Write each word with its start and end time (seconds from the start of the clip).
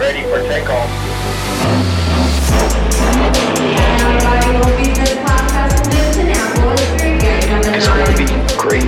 ready 0.00 0.22
for 0.22 0.40
takeoff. 0.48 0.88
Great. 8.58 8.84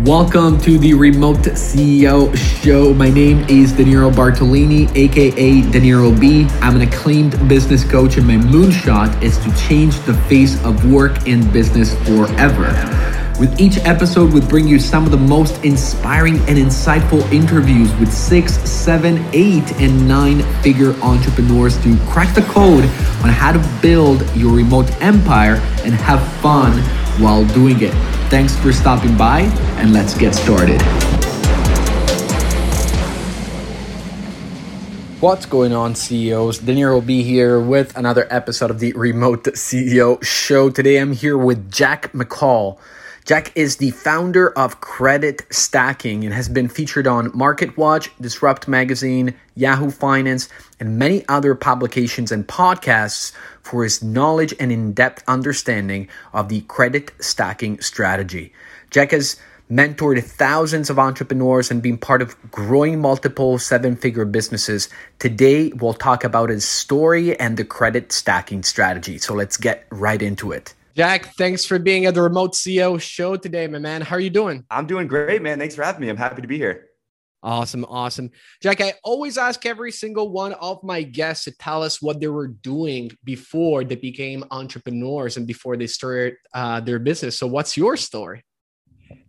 Welcome 0.00 0.60
to 0.62 0.76
the 0.78 0.92
Remote 0.92 1.36
CEO 1.36 2.36
Show. 2.36 2.94
My 2.94 3.10
name 3.10 3.46
is 3.48 3.72
Danilo 3.74 4.10
Bartolini, 4.10 4.90
aka 4.96 5.62
Danilo 5.70 6.12
B. 6.18 6.48
I'm 6.60 6.74
an 6.74 6.82
acclaimed 6.82 7.48
business 7.48 7.84
coach, 7.84 8.16
and 8.16 8.26
my 8.26 8.38
moonshot 8.38 9.22
is 9.22 9.38
to 9.38 9.54
change 9.68 10.00
the 10.00 10.14
face 10.28 10.60
of 10.64 10.90
work 10.90 11.28
and 11.28 11.52
business 11.52 11.94
forever. 12.04 12.72
With 13.38 13.60
each 13.60 13.76
episode, 13.84 14.32
we 14.32 14.40
bring 14.40 14.66
you 14.66 14.80
some 14.80 15.04
of 15.04 15.10
the 15.10 15.18
most 15.18 15.62
inspiring 15.62 16.38
and 16.48 16.56
insightful 16.56 17.20
interviews 17.30 17.94
with 17.96 18.10
six, 18.10 18.54
seven, 18.60 19.22
eight, 19.34 19.70
and 19.78 20.08
nine 20.08 20.40
figure 20.62 20.94
entrepreneurs 21.02 21.76
to 21.82 21.98
crack 22.06 22.34
the 22.34 22.40
code 22.40 22.84
on 23.22 23.28
how 23.28 23.52
to 23.52 23.78
build 23.82 24.24
your 24.34 24.56
remote 24.56 24.90
empire 25.02 25.56
and 25.84 25.92
have 25.92 26.26
fun 26.40 26.78
while 27.20 27.44
doing 27.48 27.76
it. 27.82 27.92
Thanks 28.30 28.56
for 28.56 28.72
stopping 28.72 29.18
by, 29.18 29.40
and 29.80 29.92
let's 29.92 30.16
get 30.16 30.34
started. 30.34 30.80
What's 35.20 35.44
going 35.44 35.74
on, 35.74 35.94
CEOs? 35.94 36.60
Danilo 36.60 37.02
B 37.02 37.22
here 37.22 37.60
with 37.60 37.94
another 37.98 38.26
episode 38.30 38.70
of 38.70 38.80
the 38.80 38.94
Remote 38.94 39.44
CEO 39.44 40.24
Show. 40.24 40.70
Today, 40.70 40.96
I'm 40.96 41.12
here 41.12 41.36
with 41.36 41.70
Jack 41.70 42.12
McColl. 42.12 42.78
Jack 43.26 43.50
is 43.56 43.78
the 43.78 43.90
founder 43.90 44.56
of 44.56 44.80
Credit 44.80 45.42
Stacking 45.50 46.24
and 46.24 46.32
has 46.32 46.48
been 46.48 46.68
featured 46.68 47.08
on 47.08 47.32
MarketWatch, 47.32 48.08
Disrupt 48.20 48.68
Magazine, 48.68 49.34
Yahoo 49.56 49.90
Finance, 49.90 50.48
and 50.78 50.96
many 50.96 51.26
other 51.26 51.56
publications 51.56 52.30
and 52.30 52.46
podcasts 52.46 53.32
for 53.62 53.82
his 53.82 54.00
knowledge 54.00 54.54
and 54.60 54.70
in 54.70 54.92
depth 54.92 55.24
understanding 55.26 56.06
of 56.32 56.48
the 56.48 56.60
credit 56.68 57.10
stacking 57.18 57.80
strategy. 57.80 58.52
Jack 58.92 59.10
has 59.10 59.40
mentored 59.68 60.22
thousands 60.22 60.88
of 60.88 60.96
entrepreneurs 60.96 61.68
and 61.68 61.82
been 61.82 61.98
part 61.98 62.22
of 62.22 62.36
growing 62.52 63.00
multiple 63.00 63.58
seven 63.58 63.96
figure 63.96 64.24
businesses. 64.24 64.88
Today, 65.18 65.72
we'll 65.72 65.94
talk 65.94 66.22
about 66.22 66.48
his 66.48 66.64
story 66.64 67.36
and 67.40 67.56
the 67.56 67.64
credit 67.64 68.12
stacking 68.12 68.62
strategy. 68.62 69.18
So 69.18 69.34
let's 69.34 69.56
get 69.56 69.84
right 69.90 70.22
into 70.22 70.52
it. 70.52 70.74
Jack, 70.96 71.34
thanks 71.34 71.66
for 71.66 71.78
being 71.78 72.06
at 72.06 72.14
the 72.14 72.22
Remote 72.22 72.54
CEO 72.54 72.98
show 72.98 73.36
today, 73.36 73.66
my 73.66 73.78
man. 73.78 74.00
How 74.00 74.16
are 74.16 74.20
you 74.20 74.30
doing? 74.30 74.64
I'm 74.70 74.86
doing 74.86 75.06
great, 75.06 75.42
man. 75.42 75.58
Thanks 75.58 75.74
for 75.74 75.82
having 75.82 76.00
me. 76.00 76.08
I'm 76.08 76.16
happy 76.16 76.40
to 76.40 76.48
be 76.48 76.56
here. 76.56 76.86
Awesome, 77.42 77.84
awesome. 77.84 78.30
Jack, 78.62 78.80
I 78.80 78.94
always 79.04 79.36
ask 79.36 79.66
every 79.66 79.92
single 79.92 80.30
one 80.30 80.54
of 80.54 80.82
my 80.82 81.02
guests 81.02 81.44
to 81.44 81.50
tell 81.58 81.82
us 81.82 82.00
what 82.00 82.18
they 82.18 82.28
were 82.28 82.48
doing 82.48 83.10
before 83.24 83.84
they 83.84 83.96
became 83.96 84.42
entrepreneurs 84.50 85.36
and 85.36 85.46
before 85.46 85.76
they 85.76 85.86
started 85.86 86.36
uh, 86.54 86.80
their 86.80 86.98
business. 86.98 87.38
So, 87.38 87.46
what's 87.46 87.76
your 87.76 87.98
story? 87.98 88.42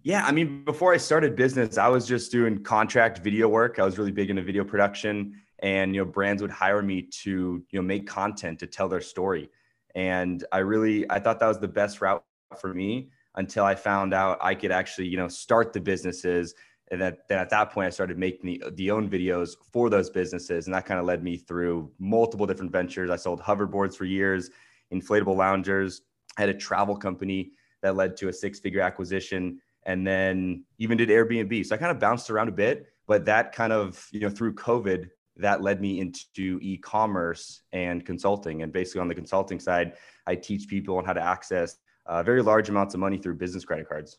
Yeah, 0.03 0.25
I 0.25 0.31
mean, 0.31 0.63
before 0.63 0.93
I 0.93 0.97
started 0.97 1.35
business, 1.35 1.77
I 1.77 1.89
was 1.89 2.07
just 2.07 2.31
doing 2.31 2.63
contract 2.63 3.19
video 3.19 3.49
work. 3.49 3.77
I 3.77 3.83
was 3.83 3.97
really 3.97 4.13
big 4.13 4.29
into 4.29 4.41
video 4.41 4.63
production, 4.63 5.33
and 5.59 5.93
you 5.93 6.05
know, 6.05 6.09
brands 6.09 6.41
would 6.41 6.49
hire 6.49 6.81
me 6.81 7.09
to 7.23 7.61
you 7.69 7.79
know 7.79 7.81
make 7.81 8.07
content 8.07 8.57
to 8.59 8.67
tell 8.67 8.87
their 8.87 9.01
story. 9.01 9.49
And 9.97 10.45
I 10.51 10.59
really, 10.59 11.09
I 11.09 11.19
thought 11.19 11.39
that 11.39 11.47
was 11.47 11.59
the 11.59 11.67
best 11.67 12.01
route 12.01 12.23
for 12.59 12.71
me 12.71 13.09
until 13.33 13.65
I 13.65 13.73
found 13.73 14.13
out 14.13 14.37
I 14.41 14.53
could 14.53 14.71
actually, 14.71 15.07
you 15.07 15.17
know, 15.17 15.27
start 15.27 15.73
the 15.73 15.81
businesses. 15.81 16.53
And 16.91 17.01
that, 17.01 17.27
then 17.27 17.39
at 17.39 17.49
that 17.49 17.71
point, 17.71 17.87
I 17.87 17.89
started 17.89 18.19
making 18.19 18.45
the, 18.45 18.63
the 18.75 18.91
own 18.91 19.09
videos 19.09 19.55
for 19.73 19.89
those 19.89 20.11
businesses. 20.11 20.67
And 20.67 20.75
that 20.75 20.85
kind 20.85 20.99
of 20.99 21.07
led 21.07 21.23
me 21.23 21.35
through 21.35 21.91
multiple 21.97 22.45
different 22.45 22.71
ventures. 22.71 23.09
I 23.09 23.15
sold 23.15 23.41
hoverboards 23.41 23.95
for 23.95 24.05
years, 24.05 24.51
inflatable 24.93 25.35
loungers. 25.35 26.03
I 26.37 26.41
had 26.41 26.49
a 26.49 26.53
travel 26.53 26.95
company 26.95 27.53
that 27.81 27.95
led 27.95 28.15
to 28.17 28.27
a 28.27 28.33
six 28.33 28.59
figure 28.59 28.81
acquisition 28.81 29.59
and 29.87 30.05
then 30.05 30.63
even 30.77 30.95
did 30.95 31.09
Airbnb. 31.09 31.65
So 31.65 31.73
I 31.73 31.79
kind 31.79 31.91
of 31.91 31.97
bounced 31.97 32.29
around 32.29 32.49
a 32.49 32.51
bit, 32.51 32.85
but 33.07 33.25
that 33.25 33.51
kind 33.51 33.73
of, 33.73 34.07
you 34.11 34.19
know, 34.19 34.29
through 34.29 34.53
COVID, 34.53 35.09
that 35.39 35.61
led 35.61 35.81
me 35.81 35.99
into 35.99 36.59
e-commerce 36.61 37.61
and 37.71 38.05
consulting. 38.05 38.63
And 38.63 38.71
basically 38.71 39.01
on 39.01 39.07
the 39.07 39.15
consulting 39.15 39.59
side, 39.59 39.93
I 40.25 40.35
teach 40.35 40.67
people 40.67 40.97
on 40.97 41.05
how 41.05 41.13
to 41.13 41.21
access 41.21 41.77
uh, 42.05 42.23
very 42.23 42.41
large 42.41 42.69
amounts 42.69 42.93
of 42.93 42.99
money 42.99 43.17
through 43.17 43.35
business 43.35 43.65
credit 43.65 43.87
cards. 43.87 44.17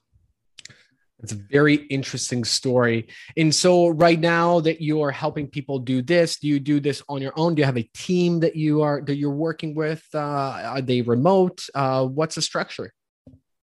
It's 1.22 1.32
a 1.32 1.36
very 1.50 1.74
interesting 1.74 2.44
story. 2.44 3.08
And 3.36 3.52
so, 3.52 3.88
right 3.88 4.20
now 4.20 4.60
that 4.60 4.80
you 4.80 5.02
are 5.02 5.10
helping 5.10 5.48
people 5.48 5.80
do 5.80 6.00
this, 6.00 6.38
do 6.38 6.46
you 6.46 6.60
do 6.60 6.78
this 6.78 7.02
on 7.08 7.20
your 7.20 7.32
own? 7.36 7.56
Do 7.56 7.60
you 7.60 7.66
have 7.66 7.76
a 7.76 7.90
team 7.92 8.38
that 8.40 8.54
you 8.54 8.82
are 8.82 9.00
that 9.00 9.16
you're 9.16 9.30
working 9.30 9.74
with? 9.74 10.04
Uh, 10.14 10.18
are 10.18 10.80
they 10.80 11.02
remote? 11.02 11.66
Uh, 11.74 12.06
what's 12.06 12.36
the 12.36 12.42
structure? 12.42 12.92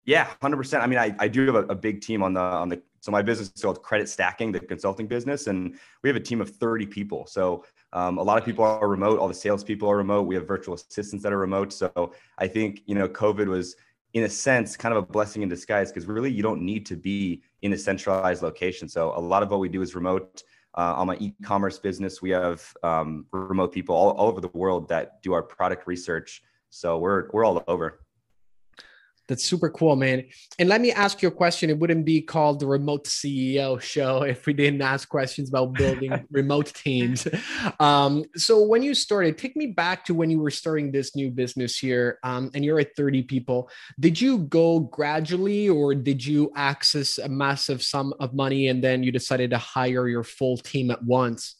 Yeah, 0.05 0.29
hundred 0.43 0.57
percent. 0.57 0.83
I 0.83 0.89
mean, 0.89 0.99
I, 0.99 1.15
I 1.21 1.29
do 1.29 1.47
have 1.47 1.55
a, 1.55 1.63
a, 1.67 1.75
big 1.75 2.01
team 2.01 2.23
on 2.25 2.33
the 2.35 2.41
on 2.41 2.69
the 2.69 2.83
so 3.01 3.13
my 3.13 3.23
business 3.23 3.51
is 3.55 3.63
called 3.63 3.83
Credit 3.83 4.09
Stacking, 4.09 4.53
the 4.53 4.61
consulting 4.61 5.07
business, 5.07 5.47
and 5.47 5.79
we 6.03 6.09
have 6.09 6.17
a 6.17 6.21
team 6.21 6.41
of 6.41 6.51
30 6.51 6.87
people. 6.87 7.27
So 7.27 7.65
um, 7.93 8.19
a 8.19 8.23
lot 8.23 8.39
of 8.39 8.45
people 8.45 8.65
are 8.65 8.89
remote. 8.89 9.19
All 9.19 9.29
the 9.29 9.35
salespeople 9.35 9.89
are 9.89 9.97
remote. 9.97 10.23
We 10.23 10.35
have 10.35 10.47
virtual 10.47 10.75
assistants 10.75 11.23
that 11.23 11.33
are 11.33 11.39
remote. 11.39 11.73
So 11.73 12.13
I 12.39 12.49
think 12.49 12.83
you 12.87 12.95
know 12.95 13.09
COVID 13.09 13.47
was 13.47 13.77
in 14.15 14.25
a 14.25 14.29
sense 14.29 14.77
kind 14.77 14.95
of 14.95 15.03
a 15.03 15.07
blessing 15.07 15.43
in 15.43 15.49
disguise 15.49 15.91
because 15.91 16.07
really 16.07 16.31
you 16.31 16.43
don't 16.43 16.63
need 16.63 16.87
to 16.87 16.97
be 16.97 17.43
in 17.63 17.73
a 17.73 17.79
centralized 17.79 18.43
location. 18.43 18.89
So 18.89 19.13
a 19.17 19.21
lot 19.21 19.43
of 19.43 19.51
what 19.51 19.61
we 19.61 19.69
do 19.69 19.83
is 19.83 19.95
remote. 19.95 20.43
Uh, 20.79 20.93
on 20.95 21.07
my 21.07 21.17
e-commerce 21.21 21.79
business, 21.79 22.21
we 22.21 22.29
have 22.29 22.63
um, 22.83 23.25
remote 23.33 23.73
people 23.73 23.95
all, 23.95 24.11
all 24.11 24.29
over 24.29 24.43
the 24.43 24.51
world 24.53 24.87
that 24.89 25.23
do 25.23 25.33
our 25.33 25.43
product 25.43 25.87
research. 25.87 26.43
So 26.69 26.99
we're 26.99 27.29
we're 27.33 27.47
all 27.47 27.65
over. 27.67 28.01
That's 29.29 29.45
super 29.45 29.71
cool, 29.71 29.97
man. 29.97 30.25
And 30.59 30.69
let 30.69 30.81
me 30.81 30.93
ask 30.93 31.21
you 31.21 31.29
a 31.29 31.33
question. 31.33 31.69
It 31.69 31.79
wouldn't 31.79 32.05
be 32.05 32.23
called 32.23 32.61
the 32.61 32.67
remote 32.67 33.07
CEO 33.07 33.81
show 33.81 34.23
if 34.23 34.47
we 34.47 34.53
didn't 34.53 34.83
ask 34.83 35.09
questions 35.09 35.49
about 35.49 35.73
building 35.73 36.13
remote 36.31 36.73
teams. 36.73 37.27
Um, 37.81 38.25
so 38.37 38.65
when 38.65 38.83
you 38.83 38.95
started, 38.95 39.37
take 39.37 39.57
me 39.57 39.67
back 39.67 40.05
to 40.05 40.15
when 40.15 40.31
you 40.31 40.39
were 40.39 40.51
starting 40.51 40.93
this 40.93 41.17
new 41.17 41.31
business 41.31 41.79
here, 41.79 42.19
um, 42.23 42.51
and 42.55 42.65
you're 42.65 42.79
at 42.79 42.95
30 42.97 43.23
people. 43.25 43.69
Did 43.99 44.21
you 44.21 44.39
go 44.39 44.81
gradually, 44.81 45.69
or 45.69 45.95
did 45.95 46.25
you 46.25 46.53
access 46.55 47.19
a 47.19 47.29
massive 47.29 47.83
sum 47.83 48.15
of 48.21 48.33
money 48.35 48.69
and 48.69 48.83
then 48.83 49.03
you 49.03 49.11
decided 49.11 49.51
to 49.51 49.59
hire 49.59 50.09
your 50.09 50.25
full 50.25 50.57
team 50.57 50.91
at 50.91 51.03
once? 51.03 51.57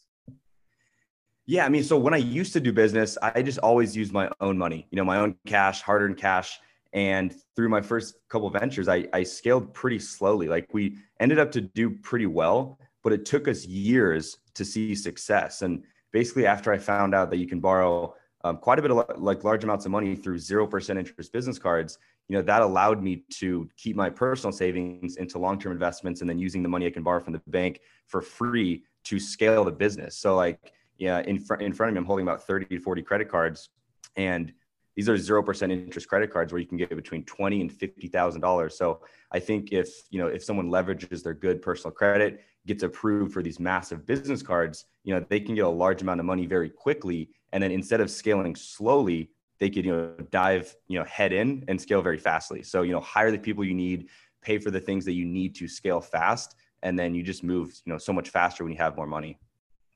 Yeah, 1.45 1.65
I 1.65 1.69
mean, 1.69 1.83
so 1.83 1.97
when 1.97 2.13
I 2.13 2.17
used 2.17 2.51
to 2.53 2.59
do 2.59 2.73
business, 2.73 3.17
I 3.21 3.41
just 3.41 3.59
always 3.59 3.95
used 3.95 4.11
my 4.11 4.29
own 4.41 4.57
money, 4.57 4.85
you 4.91 4.97
know, 4.97 5.05
my 5.05 5.19
own 5.19 5.35
cash, 5.45 5.81
hard-earned 5.81 6.17
cash 6.17 6.59
and 6.93 7.33
through 7.55 7.69
my 7.69 7.81
first 7.81 8.15
couple 8.29 8.49
ventures, 8.49 8.87
I, 8.87 9.07
I 9.13 9.23
scaled 9.23 9.73
pretty 9.73 9.99
slowly. 9.99 10.47
Like 10.47 10.73
we 10.73 10.97
ended 11.19 11.39
up 11.39 11.51
to 11.53 11.61
do 11.61 11.89
pretty 11.89 12.25
well, 12.25 12.79
but 13.03 13.13
it 13.13 13.25
took 13.25 13.47
us 13.47 13.65
years 13.65 14.37
to 14.55 14.65
see 14.65 14.95
success. 14.95 15.61
And 15.61 15.83
basically, 16.11 16.45
after 16.45 16.71
I 16.71 16.77
found 16.77 17.13
out 17.13 17.29
that 17.29 17.37
you 17.37 17.47
can 17.47 17.59
borrow 17.59 18.15
um, 18.43 18.57
quite 18.57 18.79
a 18.79 18.81
bit 18.81 18.91
of 18.91 19.19
like 19.19 19.43
large 19.43 19.63
amounts 19.63 19.85
of 19.85 19.91
money 19.91 20.15
through 20.15 20.37
0% 20.37 20.97
interest 20.97 21.31
business 21.33 21.59
cards, 21.59 21.97
you 22.27 22.35
know, 22.35 22.41
that 22.41 22.61
allowed 22.61 23.01
me 23.01 23.23
to 23.31 23.69
keep 23.77 23.95
my 23.95 24.09
personal 24.09 24.51
savings 24.51 25.15
into 25.15 25.39
long-term 25.39 25.71
investments 25.71 26.21
and 26.21 26.29
then 26.29 26.37
using 26.37 26.61
the 26.61 26.69
money 26.69 26.85
I 26.85 26.89
can 26.89 27.03
borrow 27.03 27.21
from 27.21 27.33
the 27.33 27.41
bank 27.47 27.79
for 28.07 28.21
free 28.21 28.83
to 29.05 29.19
scale 29.19 29.63
the 29.63 29.71
business. 29.71 30.17
So 30.17 30.35
like, 30.35 30.73
yeah, 30.97 31.19
in 31.21 31.39
front, 31.39 31.61
in 31.61 31.73
front 31.73 31.89
of 31.89 31.93
me, 31.93 31.99
I'm 31.99 32.05
holding 32.05 32.25
about 32.27 32.45
30 32.45 32.65
to 32.65 32.79
40 32.79 33.01
credit 33.03 33.29
cards 33.29 33.69
and 34.17 34.51
these 34.97 35.07
are 35.07 35.13
0% 35.13 35.71
interest 35.71 36.07
credit 36.07 36.33
cards 36.33 36.51
where 36.51 36.59
you 36.59 36.65
can 36.65 36.75
get 36.75 36.89
between 36.89 37.23
20 37.23 37.61
and 37.61 37.71
$50,000. 37.71 38.71
So 38.71 39.01
I 39.31 39.37
think 39.39 39.71
if, 39.71 39.87
you 40.09 40.19
know, 40.19 40.25
if 40.25 40.43
someone 40.43 40.69
leverages 40.69 41.21
their 41.21 41.35
good 41.35 41.61
personal 41.61 41.91
credit, 41.91 42.41
gets 42.65 42.81
approved 42.81 43.31
for 43.31 43.43
these 43.43 43.59
massive 43.59 44.07
business 44.07 44.41
cards, 44.41 44.85
you 45.03 45.13
know, 45.13 45.23
they 45.29 45.39
can 45.39 45.53
get 45.53 45.65
a 45.65 45.69
large 45.69 46.01
amount 46.01 46.19
of 46.19 46.25
money 46.25 46.47
very 46.47 46.71
quickly. 46.71 47.29
And 47.53 47.61
then 47.61 47.71
instead 47.71 48.01
of 48.01 48.09
scaling 48.09 48.55
slowly, 48.55 49.29
they 49.59 49.69
could, 49.69 49.85
you 49.85 49.91
know, 49.91 50.15
dive, 50.31 50.75
you 50.87 50.97
know, 50.97 51.05
head 51.05 51.31
in 51.31 51.63
and 51.67 51.79
scale 51.79 52.01
very 52.01 52.17
fastly. 52.17 52.63
So, 52.63 52.81
you 52.81 52.91
know, 52.91 52.99
hire 52.99 53.29
the 53.29 53.37
people 53.37 53.63
you 53.63 53.75
need, 53.75 54.09
pay 54.41 54.57
for 54.57 54.71
the 54.71 54.79
things 54.79 55.05
that 55.05 55.13
you 55.13 55.25
need 55.25 55.53
to 55.57 55.67
scale 55.67 56.01
fast. 56.01 56.55
And 56.81 56.97
then 56.97 57.13
you 57.13 57.21
just 57.21 57.43
move, 57.43 57.79
you 57.85 57.93
know, 57.93 57.99
so 57.99 58.13
much 58.13 58.29
faster 58.29 58.63
when 58.63 58.73
you 58.73 58.79
have 58.79 58.97
more 58.97 59.07
money. 59.07 59.37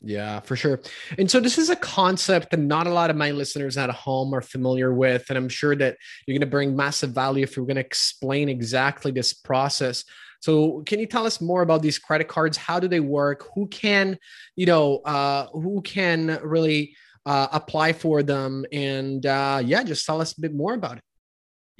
Yeah, 0.03 0.39
for 0.39 0.55
sure. 0.55 0.79
And 1.19 1.29
so 1.29 1.39
this 1.39 1.59
is 1.59 1.69
a 1.69 1.75
concept 1.75 2.49
that 2.51 2.59
not 2.59 2.87
a 2.87 2.93
lot 2.93 3.11
of 3.11 3.15
my 3.15 3.31
listeners 3.31 3.77
at 3.77 3.89
home 3.91 4.33
are 4.33 4.41
familiar 4.41 4.93
with. 4.93 5.25
And 5.29 5.37
I'm 5.37 5.49
sure 5.49 5.75
that 5.75 5.97
you're 6.25 6.33
going 6.33 6.41
to 6.41 6.47
bring 6.47 6.75
massive 6.75 7.11
value 7.11 7.43
if 7.43 7.55
you're 7.55 7.67
going 7.67 7.75
to 7.75 7.81
explain 7.81 8.49
exactly 8.49 9.11
this 9.11 9.33
process. 9.33 10.03
So 10.39 10.81
can 10.87 10.99
you 10.99 11.05
tell 11.05 11.27
us 11.27 11.39
more 11.39 11.61
about 11.61 11.83
these 11.83 11.99
credit 11.99 12.27
cards? 12.27 12.57
How 12.57 12.79
do 12.79 12.87
they 12.87 12.99
work? 12.99 13.47
Who 13.53 13.67
can, 13.67 14.17
you 14.55 14.65
know, 14.65 14.97
uh, 15.05 15.45
who 15.53 15.83
can 15.83 16.39
really 16.41 16.95
uh, 17.27 17.49
apply 17.51 17.93
for 17.93 18.23
them? 18.23 18.65
And 18.71 19.23
uh, 19.23 19.61
yeah, 19.63 19.83
just 19.83 20.03
tell 20.07 20.19
us 20.19 20.35
a 20.35 20.41
bit 20.41 20.55
more 20.55 20.73
about 20.73 20.97
it. 20.97 21.03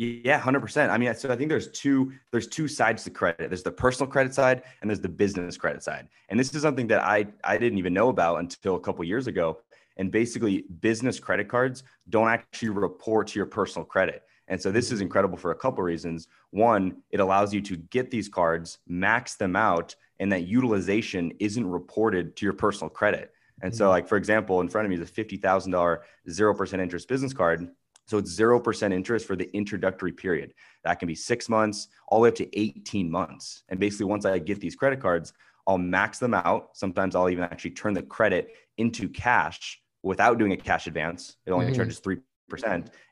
Yeah, 0.01 0.39
hundred 0.39 0.61
percent. 0.61 0.91
I 0.91 0.97
mean, 0.97 1.13
so 1.13 1.31
I 1.31 1.35
think 1.35 1.49
there's 1.49 1.67
two 1.67 2.13
there's 2.31 2.47
two 2.47 2.67
sides 2.67 3.03
to 3.03 3.11
credit. 3.11 3.51
There's 3.51 3.61
the 3.61 3.71
personal 3.71 4.09
credit 4.09 4.33
side 4.33 4.63
and 4.81 4.89
there's 4.89 4.99
the 4.99 5.07
business 5.07 5.57
credit 5.57 5.83
side. 5.83 6.07
And 6.29 6.39
this 6.39 6.55
is 6.55 6.63
something 6.63 6.87
that 6.87 7.01
I 7.03 7.27
I 7.43 7.59
didn't 7.59 7.77
even 7.77 7.93
know 7.93 8.09
about 8.09 8.39
until 8.39 8.77
a 8.77 8.79
couple 8.79 9.05
years 9.05 9.27
ago. 9.27 9.59
And 9.97 10.11
basically, 10.11 10.65
business 10.79 11.19
credit 11.19 11.49
cards 11.49 11.83
don't 12.09 12.29
actually 12.29 12.69
report 12.69 13.27
to 13.27 13.37
your 13.37 13.45
personal 13.45 13.85
credit. 13.85 14.23
And 14.47 14.59
so 14.59 14.71
this 14.71 14.91
is 14.91 15.01
incredible 15.01 15.37
for 15.37 15.51
a 15.51 15.55
couple 15.55 15.83
reasons. 15.83 16.27
One, 16.49 16.97
it 17.11 17.19
allows 17.19 17.53
you 17.53 17.61
to 17.61 17.77
get 17.77 18.09
these 18.09 18.27
cards, 18.27 18.79
max 18.87 19.35
them 19.35 19.55
out, 19.55 19.95
and 20.19 20.31
that 20.31 20.47
utilization 20.47 21.31
isn't 21.39 21.69
reported 21.69 22.35
to 22.37 22.45
your 22.47 22.53
personal 22.53 22.89
credit. 22.89 23.33
And 23.61 23.75
so, 23.75 23.83
mm-hmm. 23.83 23.91
like 23.91 24.07
for 24.07 24.17
example, 24.17 24.61
in 24.61 24.67
front 24.67 24.85
of 24.85 24.89
me 24.89 24.95
is 24.95 25.01
a 25.03 25.05
fifty 25.05 25.37
thousand 25.37 25.73
dollar 25.73 26.01
zero 26.27 26.55
percent 26.55 26.81
interest 26.81 27.07
business 27.07 27.33
card 27.33 27.69
so 28.07 28.17
it's 28.17 28.37
0% 28.37 28.93
interest 28.93 29.25
for 29.25 29.35
the 29.35 29.49
introductory 29.55 30.11
period. 30.11 30.53
That 30.83 30.99
can 30.99 31.07
be 31.07 31.15
six 31.15 31.47
months, 31.47 31.87
all 32.07 32.19
the 32.19 32.23
way 32.23 32.29
up 32.29 32.35
to 32.35 32.59
18 32.59 33.09
months. 33.09 33.63
And 33.69 33.79
basically, 33.79 34.07
once 34.07 34.25
I 34.25 34.39
get 34.39 34.59
these 34.59 34.75
credit 34.75 34.99
cards, 34.99 35.33
I'll 35.67 35.77
max 35.77 36.19
them 36.19 36.33
out. 36.33 36.71
Sometimes 36.73 37.15
I'll 37.15 37.29
even 37.29 37.43
actually 37.43 37.71
turn 37.71 37.93
the 37.93 38.01
credit 38.01 38.49
into 38.77 39.07
cash 39.07 39.79
without 40.03 40.37
doing 40.37 40.51
a 40.51 40.57
cash 40.57 40.87
advance. 40.87 41.37
It 41.45 41.51
only 41.51 41.67
mm. 41.67 41.75
charges 41.75 42.01
3%. 42.01 42.21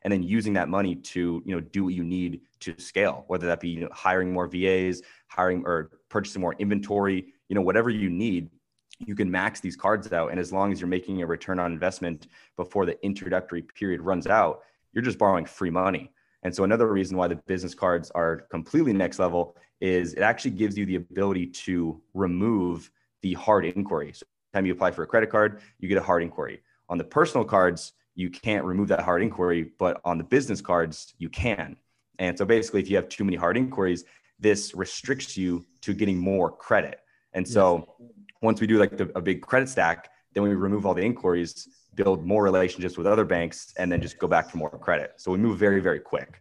And 0.02 0.12
then 0.12 0.22
using 0.22 0.52
that 0.54 0.68
money 0.68 0.96
to, 0.96 1.42
you 1.46 1.54
know, 1.54 1.60
do 1.60 1.84
what 1.84 1.94
you 1.94 2.04
need 2.04 2.42
to 2.60 2.78
scale, 2.78 3.24
whether 3.28 3.46
that 3.46 3.60
be 3.60 3.68
you 3.68 3.80
know, 3.80 3.88
hiring 3.92 4.32
more 4.32 4.46
VAs, 4.46 5.00
hiring 5.28 5.62
or 5.64 5.92
purchasing 6.08 6.42
more 6.42 6.54
inventory, 6.58 7.32
you 7.48 7.54
know, 7.54 7.62
whatever 7.62 7.88
you 7.88 8.10
need, 8.10 8.50
you 8.98 9.14
can 9.14 9.30
max 9.30 9.60
these 9.60 9.76
cards 9.76 10.12
out. 10.12 10.30
And 10.30 10.38
as 10.38 10.52
long 10.52 10.72
as 10.72 10.80
you're 10.80 10.88
making 10.88 11.22
a 11.22 11.26
return 11.26 11.58
on 11.58 11.72
investment 11.72 12.26
before 12.56 12.84
the 12.84 13.02
introductory 13.04 13.62
period 13.62 14.02
runs 14.02 14.26
out, 14.26 14.60
you're 14.92 15.04
just 15.04 15.18
borrowing 15.18 15.44
free 15.44 15.70
money. 15.70 16.10
And 16.42 16.54
so 16.54 16.64
another 16.64 16.90
reason 16.90 17.16
why 17.16 17.28
the 17.28 17.36
business 17.36 17.74
cards 17.74 18.10
are 18.12 18.46
completely 18.50 18.92
next 18.92 19.18
level 19.18 19.56
is 19.80 20.14
it 20.14 20.20
actually 20.20 20.52
gives 20.52 20.76
you 20.76 20.86
the 20.86 20.96
ability 20.96 21.46
to 21.46 22.00
remove 22.14 22.90
the 23.22 23.34
hard 23.34 23.64
inquiry. 23.64 24.12
So 24.12 24.24
time 24.54 24.66
you 24.66 24.72
apply 24.72 24.90
for 24.90 25.02
a 25.02 25.06
credit 25.06 25.30
card, 25.30 25.60
you 25.78 25.88
get 25.88 25.98
a 25.98 26.02
hard 26.02 26.22
inquiry. 26.22 26.62
On 26.88 26.98
the 26.98 27.04
personal 27.04 27.44
cards, 27.44 27.92
you 28.14 28.30
can't 28.30 28.64
remove 28.64 28.88
that 28.88 29.00
hard 29.00 29.22
inquiry, 29.22 29.70
but 29.78 30.00
on 30.04 30.18
the 30.18 30.24
business 30.24 30.60
cards, 30.60 31.14
you 31.18 31.28
can. 31.28 31.76
And 32.18 32.36
so 32.36 32.44
basically, 32.44 32.80
if 32.80 32.90
you 32.90 32.96
have 32.96 33.08
too 33.08 33.24
many 33.24 33.36
hard 33.36 33.56
inquiries, 33.56 34.04
this 34.38 34.74
restricts 34.74 35.36
you 35.36 35.64
to 35.82 35.94
getting 35.94 36.18
more 36.18 36.50
credit. 36.50 37.00
And 37.32 37.46
so 37.46 37.94
once 38.42 38.60
we 38.60 38.66
do 38.66 38.78
like 38.78 38.96
the, 38.96 39.10
a 39.14 39.20
big 39.20 39.42
credit 39.42 39.68
stack, 39.68 40.10
then 40.34 40.42
we 40.42 40.50
remove 40.50 40.86
all 40.86 40.94
the 40.94 41.02
inquiries 41.02 41.68
build 41.94 42.24
more 42.24 42.42
relationships 42.42 42.96
with 42.96 43.06
other 43.06 43.24
banks, 43.24 43.72
and 43.76 43.90
then 43.90 44.00
just 44.00 44.18
go 44.18 44.26
back 44.26 44.50
for 44.50 44.58
more 44.58 44.70
credit. 44.70 45.14
So 45.16 45.30
we 45.30 45.38
move 45.38 45.58
very, 45.58 45.80
very 45.80 46.00
quick. 46.00 46.40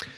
It's 0.00 0.08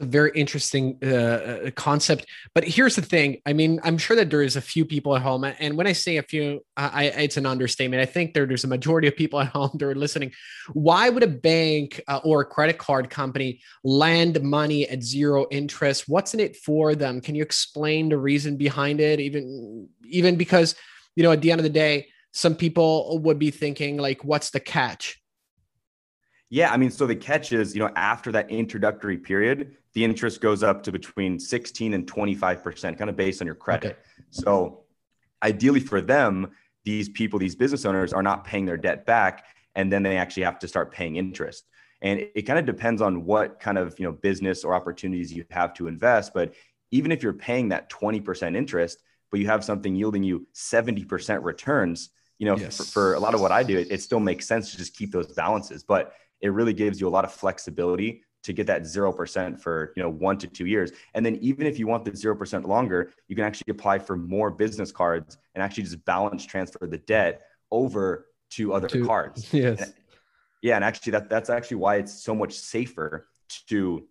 a 0.00 0.06
very 0.06 0.30
interesting 0.34 0.98
uh, 1.02 1.06
uh, 1.06 1.70
concept. 1.72 2.26
But 2.54 2.64
here's 2.64 2.96
the 2.96 3.02
thing. 3.02 3.42
I 3.44 3.52
mean, 3.52 3.80
I'm 3.84 3.98
sure 3.98 4.16
that 4.16 4.30
there 4.30 4.42
is 4.42 4.56
a 4.56 4.60
few 4.60 4.84
people 4.84 5.14
at 5.14 5.22
home, 5.22 5.44
and 5.44 5.76
when 5.76 5.86
I 5.86 5.92
say 5.92 6.16
a 6.16 6.22
few, 6.22 6.64
I, 6.76 7.04
it's 7.06 7.36
an 7.36 7.44
understatement. 7.44 8.00
I 8.00 8.06
think 8.06 8.32
there, 8.32 8.46
there's 8.46 8.64
a 8.64 8.68
majority 8.68 9.08
of 9.08 9.16
people 9.16 9.40
at 9.40 9.48
home 9.48 9.70
that 9.74 9.84
are 9.84 9.94
listening. 9.94 10.32
Why 10.72 11.10
would 11.10 11.22
a 11.22 11.28
bank 11.28 12.00
uh, 12.08 12.20
or 12.24 12.40
a 12.40 12.44
credit 12.46 12.78
card 12.78 13.10
company 13.10 13.60
lend 13.84 14.40
money 14.42 14.88
at 14.88 15.02
zero 15.02 15.46
interest? 15.50 16.04
What's 16.08 16.32
in 16.34 16.40
it 16.40 16.56
for 16.56 16.94
them? 16.94 17.20
Can 17.20 17.34
you 17.34 17.42
explain 17.42 18.08
the 18.08 18.18
reason 18.18 18.56
behind 18.56 19.00
it? 19.00 19.20
Even, 19.20 19.88
even 20.04 20.36
because 20.36 20.74
you 21.16 21.22
know, 21.22 21.32
at 21.32 21.42
the 21.42 21.50
end 21.50 21.58
of 21.58 21.64
the 21.64 21.68
day, 21.68 22.08
some 22.32 22.54
people 22.54 23.18
would 23.20 23.38
be 23.38 23.50
thinking 23.50 23.96
like 23.96 24.24
what's 24.24 24.50
the 24.50 24.60
catch? 24.60 25.20
Yeah 26.50 26.72
i 26.72 26.76
mean 26.76 26.90
so 26.90 27.06
the 27.06 27.16
catch 27.16 27.52
is 27.52 27.74
you 27.74 27.80
know 27.80 27.90
after 27.96 28.32
that 28.32 28.50
introductory 28.50 29.16
period 29.16 29.76
the 29.94 30.04
interest 30.04 30.40
goes 30.40 30.62
up 30.62 30.82
to 30.84 30.92
between 30.92 31.38
16 31.38 31.94
and 31.94 32.06
25% 32.06 32.98
kind 32.98 33.10
of 33.10 33.16
based 33.16 33.40
on 33.40 33.46
your 33.46 33.56
credit. 33.56 33.92
Okay. 33.92 34.24
so 34.30 34.84
ideally 35.42 35.80
for 35.80 36.00
them 36.00 36.50
these 36.84 37.08
people 37.08 37.38
these 37.38 37.54
business 37.54 37.84
owners 37.84 38.12
are 38.12 38.22
not 38.22 38.44
paying 38.44 38.66
their 38.66 38.76
debt 38.76 39.06
back 39.06 39.44
and 39.74 39.92
then 39.92 40.02
they 40.02 40.16
actually 40.16 40.42
have 40.42 40.58
to 40.58 40.68
start 40.68 40.92
paying 40.92 41.16
interest. 41.16 41.64
And 42.02 42.20
it, 42.20 42.32
it 42.34 42.42
kind 42.42 42.58
of 42.58 42.66
depends 42.66 43.00
on 43.00 43.24
what 43.24 43.60
kind 43.60 43.78
of 43.78 43.98
you 43.98 44.04
know 44.04 44.12
business 44.12 44.64
or 44.64 44.74
opportunities 44.74 45.32
you 45.32 45.44
have 45.50 45.74
to 45.74 45.86
invest 45.86 46.32
but 46.34 46.54
even 46.92 47.12
if 47.12 47.22
you're 47.22 47.32
paying 47.32 47.68
that 47.68 47.88
20% 47.90 48.56
interest 48.56 49.02
but 49.30 49.38
you 49.38 49.46
have 49.46 49.64
something 49.64 49.94
yielding 49.94 50.24
you 50.24 50.46
70% 50.54 51.44
returns 51.44 52.10
you 52.40 52.46
know, 52.46 52.56
yes. 52.56 52.78
for, 52.78 52.84
for, 52.84 53.14
a 53.14 53.20
lot 53.20 53.34
of 53.34 53.40
what 53.42 53.52
I 53.52 53.62
do, 53.62 53.78
it, 53.78 53.88
it 53.90 54.00
still 54.00 54.18
makes 54.18 54.48
sense 54.48 54.70
to 54.70 54.78
just 54.78 54.96
keep 54.96 55.12
those 55.12 55.26
balances, 55.26 55.84
but 55.84 56.14
it 56.40 56.48
really 56.48 56.72
gives 56.72 56.98
you 56.98 57.06
a 57.06 57.10
lot 57.10 57.24
of 57.24 57.32
flexibility 57.32 58.22
to 58.42 58.54
get 58.54 58.66
that 58.66 58.82
0% 58.82 59.60
for, 59.60 59.92
you 59.94 60.02
know, 60.02 60.08
one 60.08 60.38
to 60.38 60.46
two 60.46 60.64
years. 60.64 60.90
And 61.12 61.24
then 61.24 61.36
even 61.36 61.66
if 61.66 61.78
you 61.78 61.86
want 61.86 62.06
the 62.06 62.12
0% 62.12 62.66
longer, 62.66 63.12
you 63.28 63.36
can 63.36 63.44
actually 63.44 63.70
apply 63.70 63.98
for 63.98 64.16
more 64.16 64.50
business 64.50 64.90
cards 64.90 65.36
and 65.54 65.62
actually 65.62 65.82
just 65.82 66.02
balance 66.06 66.46
transfer 66.46 66.86
the 66.86 66.96
debt 66.96 67.42
over 67.70 68.28
to 68.52 68.72
other 68.72 68.88
to, 68.88 69.04
cards. 69.04 69.46
Yes. 69.52 69.82
And, 69.82 69.94
yeah. 70.62 70.76
And 70.76 70.84
actually 70.84 71.12
that, 71.12 71.28
that's 71.28 71.50
actually 71.50 71.76
why 71.76 71.96
it's 71.96 72.24
so 72.24 72.34
much 72.34 72.54
safer 72.54 73.28
to 73.68 74.06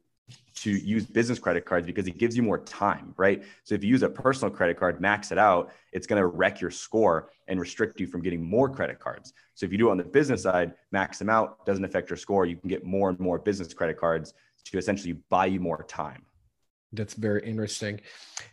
to 0.56 0.72
use 0.72 1.06
business 1.06 1.40
credit 1.40 1.66
cards 1.66 1.86
because 1.86 2.08
it 2.08 2.18
gives 2.18 2.36
you 2.36 2.44
more 2.44 2.60
time, 2.60 3.14
right? 3.18 3.44
So 3.64 3.76
if 3.76 3.84
you 3.84 3.90
use 3.90 4.04
a 4.04 4.10
personal 4.10 4.54
credit 4.54 4.78
card, 4.78 5.00
max 5.00 5.32
it 5.32 5.38
out, 5.38 5.72
it's 5.94 6.06
going 6.06 6.20
to 6.20 6.28
wreck 6.28 6.60
your 6.60 6.72
score 6.72 7.30
and 7.48 7.60
restrict 7.60 8.00
you 8.00 8.08
from 8.08 8.22
getting 8.22 8.44
more 8.44 8.68
credit 8.70 9.00
cards. 9.00 9.34
So 9.56 9.66
if 9.66 9.72
you 9.72 9.78
do 9.78 9.88
it 9.88 9.92
on 9.92 9.98
the 9.98 10.04
business 10.04 10.44
side, 10.44 10.74
max 10.92 11.18
them 11.20 11.30
out, 11.30 11.66
doesn't 11.66 11.86
affect 11.86 12.10
your 12.10 12.18
score. 12.18 12.46
You 12.46 12.58
can 12.58 12.70
get 12.70 12.84
more 12.84 13.10
and 13.10 13.20
more 13.20 13.40
business 13.40 13.74
credit 13.74 13.98
cards 13.98 14.34
to 14.66 14.78
essentially 14.78 15.14
buy 15.30 15.46
you 15.46 15.60
more 15.60 15.86
time. 15.88 16.24
That's 16.92 17.14
very 17.14 17.46
interesting. 17.46 18.02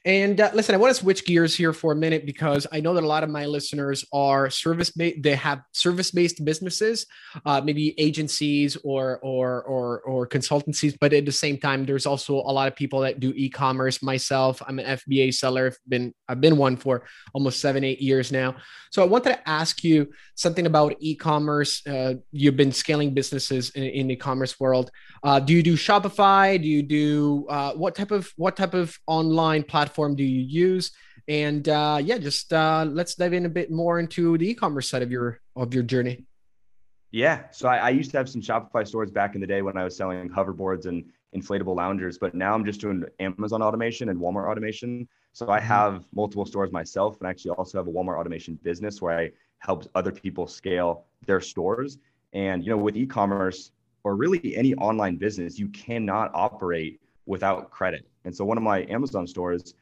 And 0.04 0.40
uh, 0.40 0.50
listen, 0.52 0.74
I 0.74 0.78
want 0.78 0.94
to 0.94 1.00
switch 1.00 1.24
gears 1.24 1.54
here 1.54 1.72
for 1.72 1.92
a 1.92 1.96
minute 1.96 2.26
because 2.26 2.66
I 2.70 2.80
know 2.80 2.92
that 2.92 3.02
a 3.02 3.06
lot 3.06 3.24
of 3.24 3.30
my 3.30 3.46
listeners 3.46 4.04
are 4.12 4.50
service 4.50 4.90
based. 4.90 5.22
They 5.22 5.34
have 5.36 5.62
service 5.72 6.10
based 6.10 6.44
businesses, 6.44 7.06
uh, 7.46 7.62
maybe 7.62 7.98
agencies 7.98 8.76
or 8.84 9.18
or 9.22 9.62
or 9.62 10.00
or 10.00 10.28
consultancies. 10.28 10.96
But 11.00 11.14
at 11.14 11.24
the 11.24 11.32
same 11.32 11.56
time, 11.56 11.86
there's 11.86 12.04
also 12.04 12.34
a 12.34 12.52
lot 12.52 12.68
of 12.68 12.76
people 12.76 13.00
that 13.00 13.20
do 13.20 13.32
e-commerce. 13.36 14.02
Myself, 14.02 14.62
I'm 14.66 14.78
an 14.80 14.98
FBA 14.98 15.32
seller. 15.32 15.68
I've 15.68 15.78
been 15.88 16.14
I've 16.28 16.40
been 16.42 16.58
one 16.58 16.76
for 16.76 17.04
almost 17.32 17.60
seven 17.60 17.84
eight 17.84 18.02
years 18.02 18.30
now. 18.30 18.56
So 18.90 19.02
I 19.02 19.06
wanted 19.06 19.30
to 19.30 19.48
ask 19.48 19.82
you 19.82 20.12
something 20.34 20.66
about 20.66 20.94
e-commerce. 21.00 21.86
Uh, 21.86 22.14
you've 22.32 22.56
been 22.56 22.72
scaling 22.72 23.14
businesses 23.14 23.70
in, 23.70 23.84
in 23.84 24.06
the 24.08 24.14
e-commerce 24.14 24.60
world. 24.60 24.90
Uh, 25.22 25.40
do 25.40 25.54
you 25.54 25.62
do 25.62 25.74
Shopify? 25.74 26.60
Do 26.60 26.68
you 26.68 26.82
do 26.82 27.46
uh, 27.48 27.72
what 27.72 27.94
type 27.94 28.10
of 28.10 28.25
what 28.36 28.56
type 28.56 28.74
of 28.74 28.98
online 29.06 29.62
platform 29.62 30.16
do 30.16 30.24
you 30.24 30.42
use? 30.42 30.92
And 31.28 31.68
uh, 31.68 31.98
yeah, 32.02 32.18
just 32.18 32.52
uh, 32.52 32.86
let's 32.88 33.14
dive 33.14 33.32
in 33.32 33.46
a 33.46 33.48
bit 33.48 33.70
more 33.70 33.98
into 33.98 34.38
the 34.38 34.50
e-commerce 34.50 34.88
side 34.88 35.02
of 35.02 35.10
your 35.10 35.40
of 35.56 35.74
your 35.74 35.82
journey. 35.82 36.24
Yeah, 37.10 37.44
so 37.50 37.68
I, 37.68 37.76
I 37.78 37.90
used 37.90 38.10
to 38.10 38.18
have 38.18 38.28
some 38.28 38.42
Shopify 38.42 38.86
stores 38.86 39.10
back 39.10 39.34
in 39.34 39.40
the 39.40 39.46
day 39.46 39.62
when 39.62 39.76
I 39.76 39.84
was 39.84 39.96
selling 39.96 40.28
hoverboards 40.28 40.86
and 40.86 41.04
inflatable 41.34 41.76
loungers, 41.76 42.18
but 42.18 42.34
now 42.34 42.54
I'm 42.54 42.64
just 42.64 42.80
doing 42.80 43.04
Amazon 43.20 43.62
automation 43.62 44.08
and 44.08 44.18
Walmart 44.18 44.50
automation. 44.50 45.08
So 45.32 45.50
I 45.50 45.58
mm-hmm. 45.58 45.66
have 45.66 46.04
multiple 46.14 46.46
stores 46.46 46.72
myself, 46.72 47.18
and 47.20 47.28
actually 47.28 47.52
also 47.52 47.78
have 47.78 47.88
a 47.88 47.90
Walmart 47.90 48.18
automation 48.18 48.58
business 48.62 49.00
where 49.00 49.18
I 49.18 49.30
help 49.58 49.84
other 49.94 50.12
people 50.12 50.46
scale 50.46 51.04
their 51.26 51.40
stores. 51.40 51.98
And 52.32 52.64
you 52.64 52.70
know, 52.70 52.76
with 52.76 52.96
e-commerce 52.96 53.72
or 54.04 54.14
really 54.14 54.56
any 54.56 54.74
online 54.74 55.16
business, 55.16 55.58
you 55.58 55.68
cannot 55.68 56.30
operate 56.34 57.00
without 57.26 57.70
credit. 57.70 58.06
And 58.24 58.34
so 58.34 58.44
one 58.44 58.56
of 58.56 58.62
my 58.62 58.86
Amazon 58.88 59.26
stores 59.26 59.74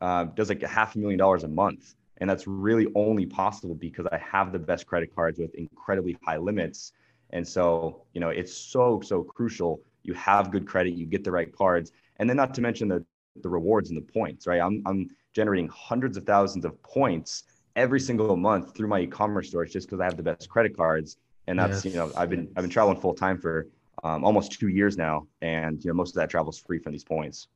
uh, 0.00 0.24
does 0.24 0.48
like 0.48 0.62
a 0.62 0.68
half 0.68 0.94
a 0.96 0.98
million 0.98 1.18
dollars 1.18 1.44
a 1.44 1.48
month. 1.48 1.94
And 2.18 2.30
that's 2.30 2.46
really 2.46 2.86
only 2.94 3.26
possible 3.26 3.74
because 3.74 4.06
I 4.12 4.18
have 4.18 4.52
the 4.52 4.58
best 4.58 4.86
credit 4.86 5.14
cards 5.14 5.38
with 5.38 5.54
incredibly 5.54 6.16
high 6.24 6.36
limits. 6.36 6.92
And 7.30 7.46
so, 7.46 8.04
you 8.12 8.20
know, 8.20 8.28
it's 8.28 8.54
so, 8.54 9.00
so 9.00 9.24
crucial. 9.24 9.80
You 10.04 10.14
have 10.14 10.50
good 10.50 10.66
credit, 10.66 10.94
you 10.94 11.06
get 11.06 11.24
the 11.24 11.32
right 11.32 11.52
cards. 11.52 11.92
And 12.16 12.28
then 12.28 12.36
not 12.36 12.54
to 12.54 12.60
mention 12.60 12.88
the, 12.88 13.04
the 13.42 13.48
rewards 13.48 13.90
and 13.90 13.96
the 13.96 14.12
points, 14.12 14.46
right? 14.46 14.60
I'm, 14.60 14.82
I'm 14.86 15.08
generating 15.34 15.68
hundreds 15.68 16.16
of 16.16 16.24
thousands 16.24 16.64
of 16.64 16.80
points 16.82 17.44
every 17.74 17.98
single 17.98 18.36
month 18.36 18.76
through 18.76 18.88
my 18.88 19.00
e-commerce 19.00 19.48
stores 19.48 19.72
just 19.72 19.88
because 19.88 20.00
I 20.00 20.04
have 20.04 20.16
the 20.16 20.22
best 20.22 20.48
credit 20.48 20.76
cards. 20.76 21.16
And 21.46 21.58
that's, 21.58 21.84
yes. 21.84 21.92
you 21.92 21.98
know, 21.98 22.12
I've 22.16 22.30
been, 22.30 22.48
I've 22.54 22.62
been 22.62 22.70
traveling 22.70 23.00
full 23.00 23.14
time 23.14 23.38
for 23.38 23.66
um, 24.02 24.24
almost 24.24 24.52
two 24.52 24.68
years 24.68 24.96
now. 24.96 25.26
And, 25.40 25.82
you 25.84 25.90
know, 25.90 25.94
most 25.94 26.10
of 26.10 26.14
that 26.16 26.30
travel 26.30 26.50
is 26.50 26.58
free 26.58 26.78
from 26.78 26.92
these 26.92 27.04
points. 27.04 27.48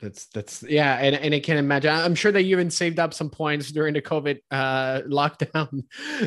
That's 0.00 0.26
that's 0.26 0.62
yeah, 0.62 0.96
and, 0.96 1.14
and 1.14 1.34
I 1.34 1.40
can 1.40 1.58
imagine. 1.58 1.92
I'm 1.92 2.14
sure 2.14 2.32
that 2.32 2.44
you 2.44 2.56
even 2.56 2.70
saved 2.70 2.98
up 2.98 3.12
some 3.12 3.28
points 3.28 3.70
during 3.70 3.92
the 3.92 4.00
COVID 4.00 4.40
uh, 4.50 5.02
lockdown. 5.06 5.84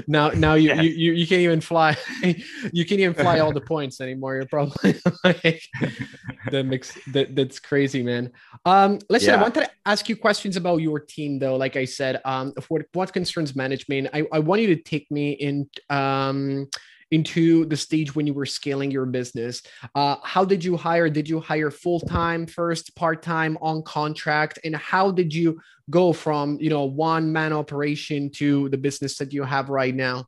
Now 0.07 0.29
now 0.29 0.53
you, 0.53 0.69
yeah. 0.69 0.81
you, 0.81 0.91
you 0.91 1.11
you 1.13 1.27
can't 1.27 1.41
even 1.41 1.59
fly. 1.59 1.97
you 2.23 2.85
can't 2.85 3.01
even 3.01 3.15
fly 3.15 3.39
all 3.39 3.51
the 3.51 3.61
points 3.61 3.99
anymore. 3.99 4.35
You're 4.35 4.45
probably 4.45 4.95
like 5.23 5.63
that 6.51 6.65
makes 6.67 6.95
that 7.13 7.35
that's 7.35 7.59
crazy, 7.59 8.03
man. 8.03 8.31
Um, 8.63 8.99
listen, 9.09 9.29
yeah. 9.29 9.39
I 9.39 9.41
wanted 9.41 9.61
to 9.61 9.71
ask 9.87 10.07
you 10.07 10.17
questions 10.17 10.55
about 10.55 10.77
your 10.77 10.99
team 10.99 11.39
though. 11.39 11.55
Like 11.55 11.75
I 11.75 11.85
said, 11.85 12.21
um, 12.25 12.53
for 12.61 12.85
what 12.93 13.11
concerns 13.11 13.55
management, 13.55 14.09
I, 14.13 14.27
I 14.31 14.37
want 14.37 14.61
you 14.61 14.67
to 14.67 14.81
take 14.83 15.09
me 15.09 15.31
in 15.31 15.67
um 15.89 16.67
into 17.11 17.65
the 17.65 17.77
stage 17.77 18.15
when 18.15 18.27
you 18.27 18.33
were 18.33 18.45
scaling 18.45 18.91
your 18.91 19.05
business. 19.05 19.61
Uh, 19.95 20.15
how 20.23 20.45
did 20.45 20.63
you 20.63 20.77
hire? 20.77 21.09
Did 21.09 21.29
you 21.29 21.39
hire 21.39 21.71
full 21.71 21.99
time 21.99 22.45
first, 22.45 22.95
part 22.95 23.21
time, 23.21 23.57
on 23.61 23.83
contract, 23.83 24.59
and 24.63 24.75
how 24.75 25.11
did 25.11 25.33
you 25.33 25.59
go 25.89 26.13
from 26.13 26.57
you 26.59 26.69
know 26.69 26.85
one 26.85 27.31
man 27.31 27.53
operation 27.53 28.29
to 28.31 28.69
the 28.69 28.77
business 28.77 29.17
that 29.17 29.33
you 29.33 29.43
have 29.43 29.69
right 29.69 29.95
now? 29.95 30.25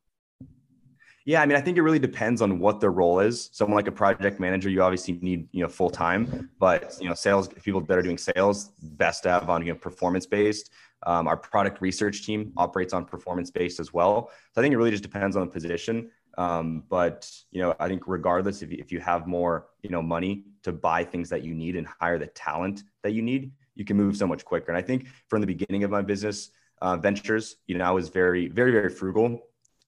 Yeah, 1.26 1.42
I 1.42 1.46
mean, 1.46 1.56
I 1.56 1.60
think 1.60 1.76
it 1.76 1.82
really 1.82 1.98
depends 1.98 2.40
on 2.40 2.60
what 2.60 2.78
their 2.80 2.92
role 2.92 3.18
is. 3.18 3.50
Someone 3.52 3.74
like 3.74 3.88
a 3.88 3.92
project 3.92 4.38
manager, 4.38 4.70
you 4.70 4.80
obviously 4.80 5.18
need 5.20 5.48
you 5.50 5.62
know 5.62 5.68
full 5.68 5.90
time, 5.90 6.48
but 6.60 6.96
you 7.00 7.08
know, 7.08 7.14
sales 7.14 7.48
people 7.48 7.80
that 7.80 7.98
are 7.98 8.02
doing 8.02 8.16
sales 8.16 8.70
best 8.80 9.24
have 9.24 9.50
on 9.50 9.66
you 9.66 9.72
know 9.72 9.78
performance 9.78 10.24
based. 10.24 10.70
Um, 11.02 11.26
our 11.26 11.36
product 11.36 11.80
research 11.80 12.24
team 12.24 12.52
operates 12.56 12.94
on 12.94 13.04
performance 13.04 13.50
based 13.50 13.80
as 13.80 13.92
well. 13.92 14.30
So 14.54 14.60
I 14.60 14.62
think 14.62 14.72
it 14.72 14.76
really 14.76 14.92
just 14.92 15.02
depends 15.02 15.36
on 15.36 15.46
the 15.46 15.52
position. 15.52 16.10
Um, 16.36 16.84
but 16.88 17.30
you 17.50 17.62
know, 17.62 17.74
I 17.80 17.88
think 17.88 18.02
regardless 18.06 18.62
if 18.62 18.70
you, 18.70 18.78
if 18.78 18.92
you 18.92 19.00
have 19.00 19.26
more 19.26 19.68
you 19.82 19.90
know 19.90 20.02
money 20.02 20.44
to 20.62 20.72
buy 20.72 21.04
things 21.04 21.28
that 21.30 21.42
you 21.42 21.54
need 21.54 21.76
and 21.76 21.86
hire 22.00 22.18
the 22.18 22.26
talent 22.28 22.82
that 23.02 23.12
you 23.12 23.22
need, 23.22 23.52
you 23.74 23.84
can 23.84 23.96
move 23.96 24.16
so 24.16 24.26
much 24.26 24.44
quicker. 24.44 24.70
And 24.70 24.76
I 24.78 24.82
think 24.82 25.06
from 25.28 25.40
the 25.40 25.46
beginning 25.46 25.84
of 25.84 25.90
my 25.90 26.02
business 26.02 26.50
uh, 26.82 26.96
ventures, 26.96 27.56
you 27.66 27.78
know, 27.78 27.84
I 27.84 27.90
was 27.90 28.08
very 28.08 28.48
very 28.48 28.72
very 28.72 28.90
frugal 28.90 29.42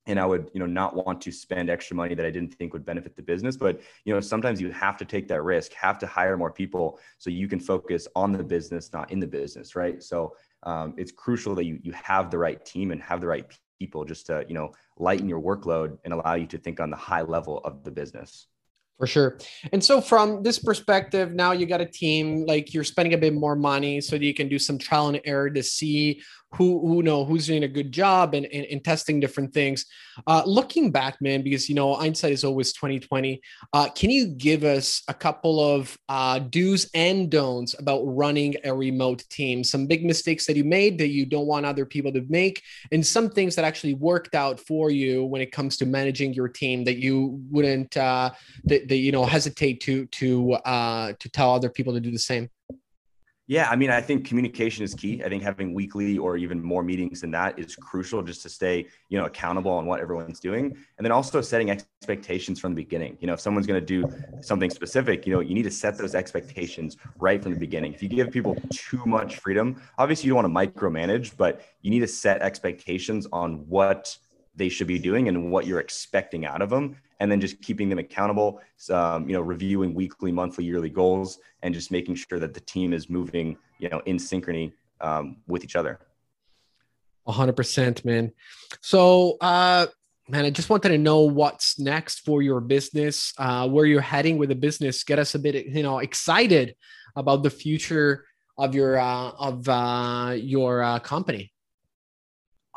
and 0.08 0.18
I 0.18 0.24
would, 0.24 0.50
you 0.54 0.60
know, 0.60 0.66
not 0.66 0.96
want 0.96 1.20
to 1.20 1.30
spend 1.30 1.68
extra 1.68 1.94
money 1.94 2.14
that 2.14 2.24
I 2.24 2.30
didn't 2.30 2.54
think 2.54 2.72
would 2.72 2.84
benefit 2.84 3.14
the 3.14 3.22
business. 3.22 3.58
But 3.58 3.80
you 4.04 4.14
know, 4.14 4.20
sometimes 4.20 4.58
you 4.58 4.72
have 4.72 4.96
to 4.96 5.04
take 5.04 5.28
that 5.28 5.42
risk, 5.42 5.72
have 5.74 5.98
to 5.98 6.06
hire 6.06 6.36
more 6.36 6.50
people 6.50 6.98
so 7.18 7.28
you 7.28 7.46
can 7.46 7.60
focus 7.60 8.08
on 8.16 8.32
the 8.32 8.42
business, 8.42 8.90
not 8.92 9.12
in 9.12 9.20
the 9.20 9.26
business, 9.26 9.76
right? 9.76 10.02
So 10.02 10.34
um, 10.62 10.94
it's 10.96 11.12
crucial 11.12 11.54
that 11.56 11.64
you 11.64 11.78
you 11.82 11.92
have 11.92 12.30
the 12.30 12.38
right 12.38 12.64
team 12.64 12.90
and 12.90 13.02
have 13.02 13.20
the 13.20 13.26
right 13.26 13.44
people 13.78 14.04
just 14.04 14.26
to 14.26 14.44
you 14.48 14.54
know 14.54 14.72
lighten 14.98 15.28
your 15.28 15.40
workload 15.40 15.98
and 16.04 16.12
allow 16.12 16.34
you 16.34 16.46
to 16.46 16.58
think 16.58 16.80
on 16.80 16.90
the 16.90 16.96
high 16.96 17.22
level 17.22 17.58
of 17.64 17.84
the 17.84 17.90
business. 17.90 18.46
For 18.98 19.06
sure. 19.06 19.38
And 19.72 19.82
so, 19.82 20.00
from 20.00 20.42
this 20.42 20.58
perspective, 20.58 21.32
now 21.32 21.52
you 21.52 21.66
got 21.66 21.80
a 21.80 21.86
team, 21.86 22.44
like 22.46 22.74
you're 22.74 22.82
spending 22.82 23.14
a 23.14 23.18
bit 23.18 23.32
more 23.32 23.54
money 23.54 24.00
so 24.00 24.18
that 24.18 24.24
you 24.24 24.34
can 24.34 24.48
do 24.48 24.58
some 24.58 24.76
trial 24.76 25.06
and 25.08 25.20
error 25.24 25.48
to 25.50 25.62
see 25.62 26.20
who 26.54 26.86
who 26.86 27.02
know 27.02 27.24
who's 27.24 27.46
doing 27.46 27.64
a 27.64 27.68
good 27.68 27.92
job 27.92 28.34
and, 28.34 28.46
and, 28.46 28.64
and 28.66 28.84
testing 28.84 29.20
different 29.20 29.52
things. 29.52 29.84
Uh, 30.26 30.42
looking 30.46 30.90
back, 30.90 31.20
man, 31.20 31.42
because 31.42 31.68
you 31.68 31.74
know 31.74 31.94
hindsight 31.94 32.32
is 32.32 32.44
always 32.44 32.72
2020. 32.72 33.40
Uh, 33.72 33.88
can 33.90 34.10
you 34.10 34.26
give 34.26 34.64
us 34.64 35.02
a 35.08 35.14
couple 35.14 35.60
of 35.60 35.96
uh, 36.08 36.38
do's 36.38 36.90
and 36.94 37.30
don'ts 37.30 37.78
about 37.78 38.02
running 38.04 38.54
a 38.64 38.74
remote 38.74 39.22
team? 39.28 39.62
Some 39.62 39.86
big 39.86 40.04
mistakes 40.04 40.46
that 40.46 40.56
you 40.56 40.64
made 40.64 40.98
that 40.98 41.08
you 41.08 41.26
don't 41.26 41.46
want 41.46 41.66
other 41.66 41.84
people 41.84 42.12
to 42.12 42.24
make, 42.28 42.62
and 42.92 43.06
some 43.06 43.28
things 43.28 43.54
that 43.56 43.64
actually 43.64 43.94
worked 43.94 44.34
out 44.34 44.58
for 44.60 44.90
you 44.90 45.24
when 45.24 45.42
it 45.42 45.52
comes 45.52 45.76
to 45.78 45.86
managing 45.86 46.32
your 46.32 46.48
team 46.48 46.84
that 46.84 46.96
you 46.96 47.42
wouldn't 47.50 47.96
uh, 47.96 48.30
that, 48.64 48.88
that 48.88 48.96
you 48.96 49.12
know 49.12 49.24
hesitate 49.24 49.80
to 49.82 50.06
to 50.06 50.54
uh, 50.54 51.12
to 51.18 51.28
tell 51.28 51.52
other 51.52 51.68
people 51.68 51.92
to 51.92 52.00
do 52.00 52.10
the 52.10 52.18
same. 52.18 52.48
Yeah, 53.50 53.66
I 53.70 53.76
mean, 53.76 53.88
I 53.88 54.02
think 54.02 54.26
communication 54.26 54.84
is 54.84 54.94
key. 54.94 55.24
I 55.24 55.30
think 55.30 55.42
having 55.42 55.72
weekly 55.72 56.18
or 56.18 56.36
even 56.36 56.62
more 56.62 56.82
meetings 56.82 57.22
than 57.22 57.30
that 57.30 57.58
is 57.58 57.74
crucial 57.76 58.22
just 58.22 58.42
to 58.42 58.50
stay, 58.50 58.86
you 59.08 59.18
know, 59.18 59.24
accountable 59.24 59.70
on 59.70 59.86
what 59.86 60.00
everyone's 60.00 60.38
doing. 60.38 60.76
And 60.98 61.04
then 61.04 61.12
also 61.12 61.40
setting 61.40 61.70
expectations 61.70 62.60
from 62.60 62.74
the 62.74 62.82
beginning. 62.82 63.16
You 63.20 63.26
know, 63.26 63.32
if 63.32 63.40
someone's 63.40 63.66
going 63.66 63.80
to 63.80 63.86
do 63.86 64.06
something 64.42 64.68
specific, 64.68 65.26
you 65.26 65.32
know, 65.32 65.40
you 65.40 65.54
need 65.54 65.62
to 65.62 65.70
set 65.70 65.96
those 65.96 66.14
expectations 66.14 66.98
right 67.18 67.42
from 67.42 67.54
the 67.54 67.58
beginning. 67.58 67.94
If 67.94 68.02
you 68.02 68.10
give 68.10 68.30
people 68.30 68.54
too 68.70 69.02
much 69.06 69.36
freedom, 69.36 69.80
obviously 69.96 70.26
you 70.26 70.34
don't 70.34 70.52
want 70.52 70.70
to 70.70 70.80
micromanage, 70.80 71.34
but 71.38 71.62
you 71.80 71.90
need 71.90 72.00
to 72.00 72.06
set 72.06 72.42
expectations 72.42 73.26
on 73.32 73.66
what 73.66 74.14
they 74.56 74.68
should 74.68 74.88
be 74.88 74.98
doing 74.98 75.28
and 75.28 75.50
what 75.50 75.66
you're 75.66 75.80
expecting 75.80 76.44
out 76.44 76.60
of 76.60 76.68
them 76.68 76.96
and 77.20 77.30
then 77.30 77.40
just 77.40 77.60
keeping 77.62 77.88
them 77.88 77.98
accountable 77.98 78.60
um, 78.90 79.28
you 79.28 79.34
know 79.34 79.40
reviewing 79.40 79.94
weekly 79.94 80.32
monthly 80.32 80.64
yearly 80.64 80.90
goals 80.90 81.38
and 81.62 81.74
just 81.74 81.90
making 81.90 82.14
sure 82.14 82.38
that 82.38 82.54
the 82.54 82.60
team 82.60 82.92
is 82.92 83.10
moving 83.10 83.56
you 83.78 83.88
know 83.88 84.00
in 84.06 84.16
synchrony 84.16 84.72
um, 85.00 85.36
with 85.46 85.64
each 85.64 85.76
other. 85.76 86.00
100% 87.26 88.04
man. 88.04 88.32
So 88.80 89.36
uh 89.40 89.86
man 90.30 90.44
i 90.44 90.50
just 90.50 90.68
wanted 90.68 90.90
to 90.90 90.98
know 90.98 91.20
what's 91.20 91.78
next 91.78 92.20
for 92.20 92.42
your 92.42 92.60
business 92.60 93.32
uh 93.38 93.66
where 93.66 93.86
you're 93.86 94.00
heading 94.00 94.38
with 94.38 94.48
the 94.48 94.54
business. 94.54 95.04
Get 95.04 95.18
us 95.18 95.34
a 95.34 95.38
bit 95.38 95.66
you 95.66 95.82
know 95.82 95.98
excited 95.98 96.74
about 97.16 97.42
the 97.42 97.50
future 97.50 98.24
of 98.56 98.74
your 98.74 98.98
uh 98.98 99.30
of 99.38 99.68
uh 99.68 100.34
your 100.36 100.82
uh 100.82 100.98
company. 101.00 101.52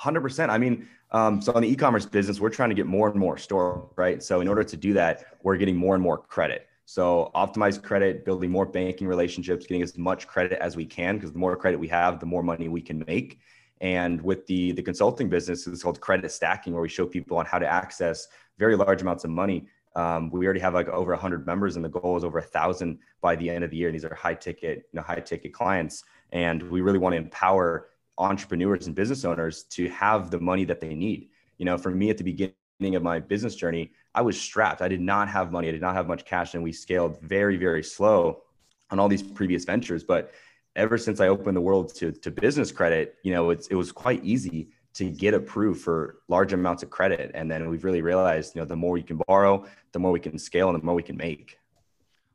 100% 0.01 0.49
i 0.49 0.57
mean 0.57 0.87
um, 1.11 1.41
so 1.41 1.53
on 1.53 1.61
the 1.61 1.69
e-commerce 1.69 2.05
business, 2.05 2.39
we're 2.39 2.49
trying 2.49 2.69
to 2.69 2.75
get 2.75 2.85
more 2.85 3.09
and 3.09 3.19
more 3.19 3.37
store, 3.37 3.89
right? 3.95 4.23
So 4.23 4.41
in 4.41 4.47
order 4.47 4.63
to 4.63 4.77
do 4.77 4.93
that, 4.93 5.37
we're 5.43 5.57
getting 5.57 5.75
more 5.75 5.93
and 5.93 6.03
more 6.03 6.17
credit. 6.17 6.67
So 6.85 7.31
optimize 7.35 7.81
credit, 7.81 8.25
building 8.25 8.51
more 8.51 8.65
banking 8.65 9.07
relationships, 9.07 9.65
getting 9.65 9.81
as 9.81 9.97
much 9.97 10.27
credit 10.27 10.59
as 10.61 10.75
we 10.75 10.85
can, 10.85 11.15
because 11.15 11.31
the 11.31 11.39
more 11.39 11.55
credit 11.55 11.79
we 11.79 11.87
have, 11.87 12.19
the 12.19 12.25
more 12.25 12.43
money 12.43 12.67
we 12.67 12.81
can 12.81 13.03
make. 13.07 13.39
And 13.81 14.21
with 14.21 14.45
the 14.45 14.73
the 14.73 14.81
consulting 14.81 15.27
business, 15.27 15.65
it's 15.67 15.83
called 15.83 15.99
credit 16.01 16.31
stacking, 16.31 16.73
where 16.73 16.81
we 16.81 16.89
show 16.89 17.05
people 17.05 17.37
on 17.37 17.45
how 17.45 17.59
to 17.59 17.67
access 17.67 18.27
very 18.57 18.75
large 18.75 19.01
amounts 19.01 19.23
of 19.23 19.31
money. 19.31 19.67
Um, 19.95 20.29
we 20.29 20.45
already 20.45 20.59
have 20.59 20.73
like 20.73 20.87
over 20.87 21.11
100 21.11 21.45
members, 21.45 21.75
and 21.75 21.83
the 21.83 21.89
goal 21.89 22.15
is 22.15 22.23
over 22.23 22.37
a 22.37 22.43
thousand 22.43 22.99
by 23.21 23.35
the 23.35 23.49
end 23.49 23.63
of 23.63 23.71
the 23.71 23.77
year. 23.77 23.87
And 23.87 23.95
these 23.95 24.05
are 24.05 24.13
high 24.13 24.35
ticket, 24.35 24.87
you 24.91 24.97
know, 24.97 25.01
high 25.01 25.19
ticket 25.19 25.53
clients, 25.53 26.03
and 26.31 26.61
we 26.63 26.81
really 26.81 26.99
want 26.99 27.13
to 27.13 27.17
empower 27.17 27.87
entrepreneurs 28.21 28.87
and 28.87 28.95
business 28.95 29.25
owners 29.25 29.63
to 29.63 29.89
have 29.89 30.31
the 30.31 30.39
money 30.39 30.63
that 30.65 30.79
they 30.79 30.93
need. 30.93 31.29
You 31.57 31.65
know, 31.65 31.77
for 31.77 31.89
me 31.89 32.09
at 32.09 32.17
the 32.17 32.23
beginning 32.23 32.95
of 32.95 33.03
my 33.03 33.19
business 33.19 33.55
journey, 33.55 33.91
I 34.15 34.21
was 34.21 34.39
strapped. 34.39 34.81
I 34.81 34.87
did 34.87 35.01
not 35.01 35.27
have 35.29 35.51
money. 35.51 35.67
I 35.67 35.71
did 35.71 35.81
not 35.81 35.95
have 35.95 36.07
much 36.07 36.25
cash, 36.25 36.53
and 36.53 36.63
we 36.63 36.71
scaled 36.71 37.19
very, 37.21 37.57
very 37.57 37.83
slow 37.83 38.43
on 38.89 38.99
all 38.99 39.07
these 39.07 39.23
previous 39.23 39.65
ventures. 39.65 40.03
But 40.03 40.31
ever 40.75 40.97
since 40.97 41.19
I 41.19 41.27
opened 41.27 41.57
the 41.57 41.61
world 41.61 41.93
to, 41.95 42.11
to 42.11 42.31
business 42.31 42.71
credit, 42.71 43.15
you 43.23 43.33
know, 43.33 43.49
it's, 43.49 43.67
it 43.67 43.75
was 43.75 43.91
quite 43.91 44.23
easy 44.23 44.69
to 44.93 45.09
get 45.09 45.33
approved 45.33 45.81
for 45.81 46.17
large 46.27 46.53
amounts 46.53 46.83
of 46.83 46.89
credit. 46.89 47.31
And 47.33 47.49
then 47.49 47.69
we've 47.69 47.83
really 47.83 48.01
realized, 48.01 48.55
you 48.55 48.61
know, 48.61 48.65
the 48.65 48.75
more 48.75 48.97
you 48.97 49.03
can 49.03 49.19
borrow, 49.27 49.65
the 49.93 49.99
more 49.99 50.11
we 50.11 50.19
can 50.19 50.37
scale 50.37 50.69
and 50.69 50.79
the 50.79 50.85
more 50.85 50.95
we 50.95 51.03
can 51.03 51.17
make. 51.17 51.57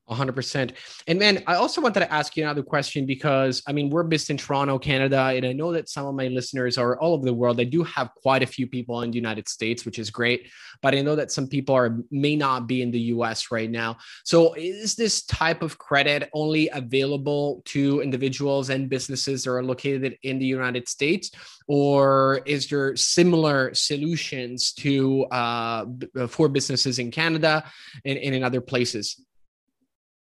100%. 0.09 0.73
And 1.07 1.19
man, 1.19 1.43
I 1.47 1.55
also 1.55 1.81
wanted 1.81 2.01
to 2.01 2.13
ask 2.13 2.37
you 2.37 2.45
another 2.45 2.63
question 2.63 3.07
because 3.07 3.63
I 3.67 3.73
mean, 3.73 3.91
we're 3.91 4.05
based 4.05 4.31
in 4.31 4.37
Toronto, 4.37 4.79
Canada, 4.79 5.21
and 5.35 5.45
I 5.45 5.53
know 5.53 5.73
that 5.73 5.89
some 5.89 6.07
of 6.07 6.15
my 6.15 6.29
listeners 6.29 6.79
are 6.79 6.99
all 6.99 7.15
over 7.15 7.25
the 7.25 7.35
world. 7.35 7.61
I 7.61 7.65
do 7.65 7.83
have 7.85 8.11
quite 8.15 8.43
a 8.43 8.47
few 8.47 8.67
people 8.67 9.03
in 9.03 9.11
the 9.11 9.17
United 9.17 9.49
States, 9.49 9.85
which 9.85 9.99
is 9.99 10.11
great, 10.11 10.49
but 10.81 10.95
I 10.95 11.03
know 11.03 11.17
that 11.17 11.33
some 11.33 11.49
people 11.49 11.75
are 11.75 11.99
may 12.11 12.37
not 12.37 12.67
be 12.67 12.83
in 12.83 12.91
the 12.91 13.01
US 13.17 13.51
right 13.51 13.71
now. 13.71 13.97
So, 14.25 14.55
is 14.55 14.95
this 14.95 15.25
type 15.25 15.63
of 15.63 15.79
credit 15.79 16.31
only 16.33 16.69
available 16.69 17.63
to 17.67 18.01
individuals 18.01 18.71
and 18.71 18.89
businesses 18.89 19.45
that 19.45 19.51
are 19.51 19.63
located 19.63 20.19
in 20.23 20.39
the 20.39 20.47
United 20.47 20.89
States? 20.89 21.31
Or 21.69 22.43
is 22.47 22.69
there 22.69 22.95
similar 22.95 23.75
solutions 23.75 24.73
to 24.75 25.25
uh, 25.27 25.87
for 26.29 26.49
businesses 26.49 27.01
in 27.01 27.11
Canada 27.11 27.65
and, 28.05 28.19
and 28.19 28.35
in 28.37 28.45
other 28.45 28.61
places? 28.61 29.21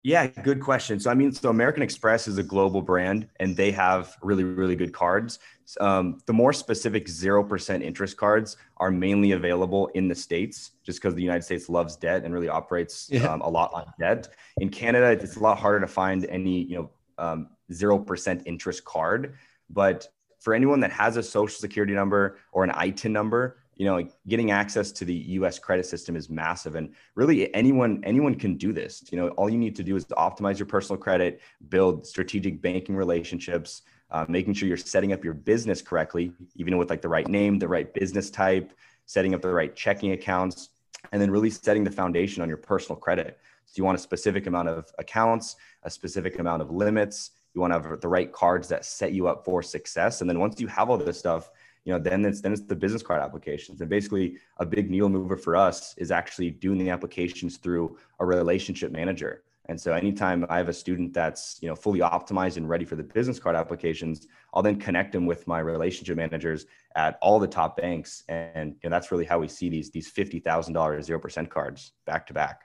Yeah, 0.03 0.25
good 0.25 0.61
question. 0.61 0.99
So, 0.99 1.11
I 1.11 1.13
mean, 1.13 1.31
so 1.31 1.49
American 1.49 1.83
Express 1.83 2.27
is 2.27 2.39
a 2.39 2.43
global 2.43 2.81
brand 2.81 3.27
and 3.39 3.55
they 3.55 3.71
have 3.71 4.17
really, 4.23 4.43
really 4.43 4.75
good 4.75 4.93
cards. 4.93 5.37
Um, 5.79 6.19
the 6.25 6.33
more 6.33 6.53
specific 6.53 7.05
0% 7.05 7.83
interest 7.83 8.17
cards 8.17 8.57
are 8.77 8.89
mainly 8.89 9.33
available 9.33 9.87
in 9.93 10.07
the 10.07 10.15
States 10.15 10.71
just 10.83 10.99
because 10.99 11.13
the 11.13 11.21
United 11.21 11.43
States 11.43 11.69
loves 11.69 11.95
debt 11.95 12.23
and 12.23 12.33
really 12.33 12.49
operates 12.49 13.09
yeah. 13.11 13.31
um, 13.31 13.41
a 13.41 13.49
lot 13.49 13.71
on 13.73 13.85
debt. 13.99 14.29
In 14.57 14.69
Canada, 14.69 15.11
it's 15.11 15.35
a 15.35 15.39
lot 15.39 15.59
harder 15.59 15.79
to 15.79 15.87
find 15.87 16.25
any, 16.25 16.63
you 16.63 16.77
know, 16.77 16.89
um, 17.19 17.49
0% 17.71 18.41
interest 18.45 18.83
card. 18.83 19.35
But 19.69 20.07
for 20.39 20.55
anyone 20.55 20.79
that 20.79 20.91
has 20.91 21.15
a 21.17 21.23
social 21.23 21.59
security 21.59 21.93
number 21.93 22.39
or 22.51 22.63
an 22.63 22.71
ITIN 22.71 23.11
number, 23.11 23.57
you 23.81 23.87
know 23.87 24.07
getting 24.27 24.51
access 24.51 24.91
to 24.91 25.05
the 25.05 25.15
us 25.15 25.57
credit 25.57 25.87
system 25.87 26.15
is 26.15 26.29
massive 26.29 26.75
and 26.75 26.93
really 27.15 27.51
anyone 27.55 27.99
anyone 28.03 28.35
can 28.35 28.55
do 28.55 28.71
this. 28.71 29.03
You 29.09 29.17
know 29.17 29.29
all 29.29 29.49
you 29.49 29.57
need 29.57 29.75
to 29.77 29.83
do 29.83 29.95
is 29.95 30.05
to 30.05 30.13
optimize 30.13 30.59
your 30.59 30.67
personal 30.67 31.01
credit 31.01 31.41
build 31.69 32.05
strategic 32.05 32.61
banking 32.61 32.95
relationships 32.95 33.81
uh, 34.11 34.23
making 34.29 34.53
sure 34.53 34.67
you're 34.67 34.77
setting 34.77 35.13
up 35.13 35.23
your 35.23 35.33
business 35.33 35.81
correctly 35.81 36.31
even 36.55 36.77
with 36.77 36.91
like 36.91 37.01
the 37.01 37.09
right 37.09 37.27
name 37.27 37.57
the 37.57 37.67
right 37.67 37.91
business 37.95 38.29
type 38.29 38.71
setting 39.07 39.33
up 39.33 39.41
the 39.41 39.51
right 39.51 39.75
checking 39.75 40.11
accounts 40.11 40.69
and 41.11 41.19
then 41.19 41.31
really 41.31 41.49
setting 41.49 41.83
the 41.83 41.89
foundation 41.89 42.43
on 42.43 42.47
your 42.47 42.59
personal 42.59 42.95
credit. 42.95 43.39
So 43.65 43.73
you 43.77 43.83
want 43.83 43.97
a 43.97 44.01
specific 44.01 44.45
amount 44.45 44.69
of 44.69 44.91
accounts 44.99 45.55
a 45.81 45.89
specific 45.89 46.37
amount 46.37 46.61
of 46.61 46.69
limits 46.69 47.31
you 47.55 47.61
want 47.61 47.73
to 47.73 47.79
have 47.79 47.99
the 47.99 48.07
right 48.07 48.31
cards 48.31 48.67
that 48.67 48.85
set 48.85 49.11
you 49.11 49.27
up 49.27 49.43
for 49.43 49.63
success 49.63 50.21
and 50.21 50.29
then 50.29 50.39
once 50.39 50.61
you 50.61 50.67
have 50.67 50.91
all 50.91 50.97
this 50.97 51.17
stuff 51.17 51.49
you 51.83 51.93
know, 51.93 51.99
then 51.99 52.25
it's 52.25 52.41
then 52.41 52.53
it's 52.53 52.61
the 52.61 52.75
business 52.75 53.01
card 53.01 53.21
applications. 53.21 53.81
And 53.81 53.89
basically, 53.89 54.37
a 54.57 54.65
big 54.65 54.89
needle 54.89 55.09
mover 55.09 55.37
for 55.37 55.55
us 55.55 55.95
is 55.97 56.11
actually 56.11 56.51
doing 56.51 56.77
the 56.77 56.89
applications 56.89 57.57
through 57.57 57.97
a 58.19 58.25
relationship 58.25 58.91
manager. 58.91 59.43
And 59.65 59.79
so 59.79 59.93
anytime 59.93 60.45
I 60.49 60.57
have 60.57 60.69
a 60.69 60.73
student 60.73 61.13
that's, 61.13 61.59
you 61.61 61.69
know, 61.69 61.75
fully 61.75 61.99
optimized 61.99 62.57
and 62.57 62.67
ready 62.67 62.83
for 62.83 62.95
the 62.95 63.03
business 63.03 63.39
card 63.39 63.55
applications, 63.55 64.27
I'll 64.53 64.63
then 64.63 64.79
connect 64.79 65.13
them 65.13 65.25
with 65.25 65.47
my 65.47 65.59
relationship 65.59 66.17
managers 66.17 66.65
at 66.95 67.17
all 67.21 67.39
the 67.39 67.47
top 67.47 67.77
banks. 67.77 68.23
And 68.27 68.75
you 68.83 68.89
know, 68.89 68.89
that's 68.89 69.11
really 69.11 69.25
how 69.25 69.39
we 69.39 69.47
see 69.47 69.69
these 69.69 69.89
these 69.91 70.11
$50,000 70.11 70.43
0% 70.43 71.49
cards 71.49 71.93
back 72.05 72.27
to 72.27 72.33
back 72.33 72.63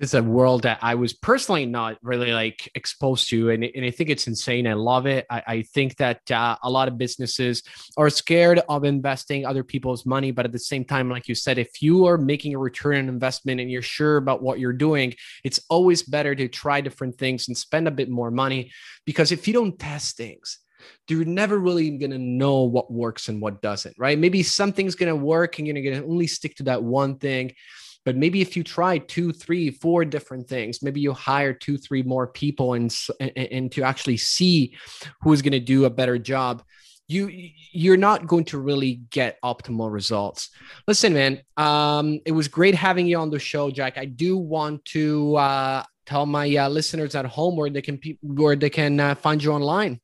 it's 0.00 0.14
a 0.14 0.22
world 0.22 0.62
that 0.62 0.78
I 0.80 0.94
was 0.94 1.12
personally 1.12 1.66
not 1.66 1.98
really 2.02 2.32
like 2.32 2.70
exposed 2.74 3.28
to, 3.30 3.50
and, 3.50 3.64
and 3.64 3.84
I 3.84 3.90
think 3.90 4.10
it's 4.10 4.28
insane. 4.28 4.66
I 4.66 4.74
love 4.74 5.06
it. 5.06 5.26
I, 5.28 5.42
I 5.46 5.62
think 5.62 5.96
that 5.96 6.30
uh, 6.30 6.56
a 6.62 6.70
lot 6.70 6.86
of 6.86 6.96
businesses 6.98 7.64
are 7.96 8.08
scared 8.08 8.60
of 8.68 8.84
investing 8.84 9.44
other 9.44 9.64
people's 9.64 10.06
money, 10.06 10.30
but 10.30 10.44
at 10.44 10.52
the 10.52 10.58
same 10.58 10.84
time, 10.84 11.10
like 11.10 11.26
you 11.26 11.34
said, 11.34 11.58
if 11.58 11.82
you 11.82 12.06
are 12.06 12.16
making 12.16 12.54
a 12.54 12.58
return 12.58 12.96
on 12.96 13.08
investment 13.08 13.60
and 13.60 13.70
you're 13.70 13.82
sure 13.82 14.18
about 14.18 14.40
what 14.40 14.60
you're 14.60 14.72
doing, 14.72 15.14
it's 15.42 15.60
always 15.68 16.02
better 16.02 16.34
to 16.34 16.46
try 16.46 16.80
different 16.80 17.18
things 17.18 17.48
and 17.48 17.56
spend 17.56 17.88
a 17.88 17.92
bit 17.92 18.08
more 18.08 18.30
money 18.30 18.70
because 19.04 19.32
if 19.32 19.48
you 19.48 19.54
don't 19.54 19.78
test 19.78 20.16
things, 20.16 20.58
you're 21.08 21.24
never 21.24 21.58
really 21.58 21.90
going 21.98 22.12
to 22.12 22.18
know 22.18 22.62
what 22.62 22.92
works 22.92 23.28
and 23.28 23.40
what 23.40 23.60
doesn't, 23.62 23.96
right? 23.98 24.18
Maybe 24.18 24.44
something's 24.44 24.94
going 24.94 25.08
to 25.08 25.16
work 25.16 25.58
and 25.58 25.66
you're 25.66 25.74
going 25.74 26.00
to 26.00 26.08
only 26.08 26.28
stick 26.28 26.54
to 26.56 26.62
that 26.64 26.84
one 26.84 27.16
thing 27.16 27.52
but 28.08 28.16
maybe 28.16 28.40
if 28.40 28.56
you 28.56 28.64
try 28.64 28.96
two, 28.96 29.32
three, 29.32 29.70
four 29.70 30.02
different 30.02 30.48
things, 30.48 30.82
maybe 30.82 30.98
you 30.98 31.12
hire 31.12 31.52
two, 31.52 31.76
three 31.76 32.02
more 32.02 32.26
people 32.26 32.72
and, 32.72 32.90
and, 33.20 33.70
to 33.70 33.82
actually 33.82 34.16
see 34.16 34.74
who's 35.20 35.42
going 35.42 35.52
to 35.52 35.60
do 35.60 35.84
a 35.84 35.90
better 35.90 36.16
job, 36.16 36.62
you 37.06 37.28
you're 37.70 37.98
not 37.98 38.26
going 38.26 38.46
to 38.46 38.58
really 38.58 39.02
get 39.10 39.36
optimal 39.44 39.92
results. 39.92 40.48
Listen, 40.86 41.12
man, 41.12 41.42
um, 41.58 42.18
it 42.24 42.32
was 42.32 42.48
great 42.48 42.74
having 42.74 43.06
you 43.06 43.18
on 43.18 43.28
the 43.28 43.38
show, 43.38 43.70
Jack. 43.70 43.98
I 43.98 44.06
do 44.06 44.38
want 44.38 44.82
to 44.86 45.36
uh, 45.36 45.82
tell 46.06 46.24
my 46.24 46.56
uh, 46.56 46.70
listeners 46.70 47.14
at 47.14 47.26
home 47.26 47.56
where 47.56 47.68
they 47.68 47.82
can 47.82 48.00
where 48.22 48.56
they 48.56 48.70
can 48.70 48.98
uh, 48.98 49.16
find 49.16 49.44
you 49.44 49.52
online. 49.52 50.00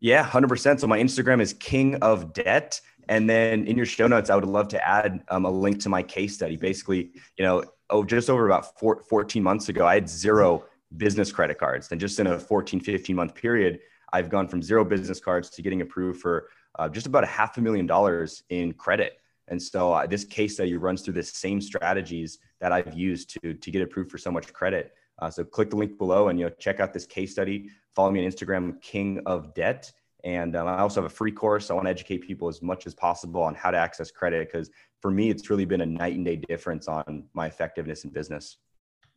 Yeah, 0.00 0.22
hundred 0.22 0.48
percent. 0.48 0.80
So 0.80 0.86
my 0.86 0.98
Instagram 0.98 1.42
is 1.42 1.52
King 1.52 1.96
of 1.96 2.32
Debt. 2.32 2.80
And 3.08 3.28
then 3.28 3.66
in 3.66 3.76
your 3.76 3.86
show 3.86 4.06
notes, 4.06 4.30
I 4.30 4.34
would 4.34 4.44
love 4.44 4.68
to 4.68 4.88
add 4.88 5.22
um, 5.28 5.44
a 5.44 5.50
link 5.50 5.80
to 5.80 5.88
my 5.88 6.02
case 6.02 6.34
study. 6.34 6.56
Basically, 6.56 7.12
you 7.36 7.44
know, 7.44 7.64
oh, 7.90 8.04
just 8.04 8.30
over 8.30 8.46
about 8.46 8.78
four, 8.78 9.02
14 9.08 9.42
months 9.42 9.68
ago, 9.68 9.86
I 9.86 9.94
had 9.94 10.08
zero 10.08 10.64
business 10.96 11.32
credit 11.32 11.58
cards. 11.58 11.90
And 11.90 12.00
just 12.00 12.18
in 12.18 12.26
a 12.26 12.38
14, 12.38 12.80
15 12.80 13.16
month 13.16 13.34
period, 13.34 13.80
I've 14.12 14.28
gone 14.28 14.48
from 14.48 14.62
zero 14.62 14.84
business 14.84 15.20
cards 15.20 15.50
to 15.50 15.62
getting 15.62 15.80
approved 15.80 16.20
for 16.20 16.48
uh, 16.78 16.88
just 16.88 17.06
about 17.06 17.24
a 17.24 17.28
half 17.28 17.56
a 17.58 17.60
million 17.60 17.86
dollars 17.86 18.42
in 18.48 18.72
credit. 18.72 19.18
And 19.48 19.60
so 19.60 19.92
uh, 19.92 20.06
this 20.06 20.24
case 20.24 20.54
study 20.54 20.76
runs 20.76 21.02
through 21.02 21.14
the 21.14 21.22
same 21.22 21.60
strategies 21.60 22.38
that 22.60 22.72
I've 22.72 22.94
used 22.94 23.30
to, 23.42 23.54
to 23.54 23.70
get 23.70 23.82
approved 23.82 24.10
for 24.10 24.18
so 24.18 24.30
much 24.30 24.52
credit. 24.52 24.94
Uh, 25.18 25.30
so 25.30 25.44
click 25.44 25.70
the 25.70 25.76
link 25.76 25.98
below 25.98 26.28
and 26.28 26.38
you 26.38 26.46
know 26.46 26.52
check 26.58 26.80
out 26.80 26.92
this 26.92 27.06
case 27.06 27.32
study. 27.32 27.70
Follow 27.94 28.10
me 28.10 28.24
on 28.24 28.30
Instagram, 28.30 28.80
King 28.80 29.20
of 29.26 29.54
Debt, 29.54 29.92
and 30.24 30.56
um, 30.56 30.66
I 30.66 30.78
also 30.78 31.02
have 31.02 31.10
a 31.10 31.14
free 31.14 31.30
course. 31.30 31.70
I 31.70 31.74
want 31.74 31.86
to 31.86 31.90
educate 31.90 32.18
people 32.18 32.48
as 32.48 32.62
much 32.62 32.86
as 32.86 32.94
possible 32.94 33.42
on 33.42 33.54
how 33.54 33.70
to 33.70 33.76
access 33.76 34.10
credit 34.10 34.50
because 34.50 34.70
for 35.00 35.10
me, 35.10 35.28
it's 35.28 35.50
really 35.50 35.66
been 35.66 35.82
a 35.82 35.86
night 35.86 36.14
and 36.14 36.24
day 36.24 36.36
difference 36.36 36.88
on 36.88 37.24
my 37.34 37.46
effectiveness 37.46 38.04
in 38.04 38.10
business. 38.10 38.56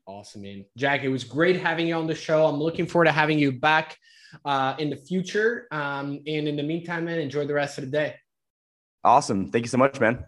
Awesome, 0.06 0.42
man. 0.42 0.66
Jack, 0.76 1.04
it 1.04 1.10
was 1.10 1.24
great 1.24 1.60
having 1.60 1.88
you 1.88 1.96
on 1.96 2.08
the 2.08 2.16
show. 2.16 2.46
I'm 2.46 2.58
looking 2.58 2.86
forward 2.86 3.06
to 3.06 3.12
having 3.14 3.40
you 3.40 3.54
back 3.54 3.98
uh, 4.44 4.76
in 4.80 4.90
the 4.90 4.98
future. 4.98 5.68
Um, 5.72 6.20
and 6.28 6.48
in 6.48 6.58
the 6.58 6.64
meantime, 6.64 7.06
man, 7.06 7.20
enjoy 7.20 7.46
the 7.46 7.54
rest 7.54 7.78
of 7.78 7.86
the 7.86 7.92
day. 7.92 8.16
Awesome. 9.04 9.50
Thank 9.50 9.64
you 9.64 9.70
so 9.70 9.78
much, 9.78 10.00
man. 10.02 10.26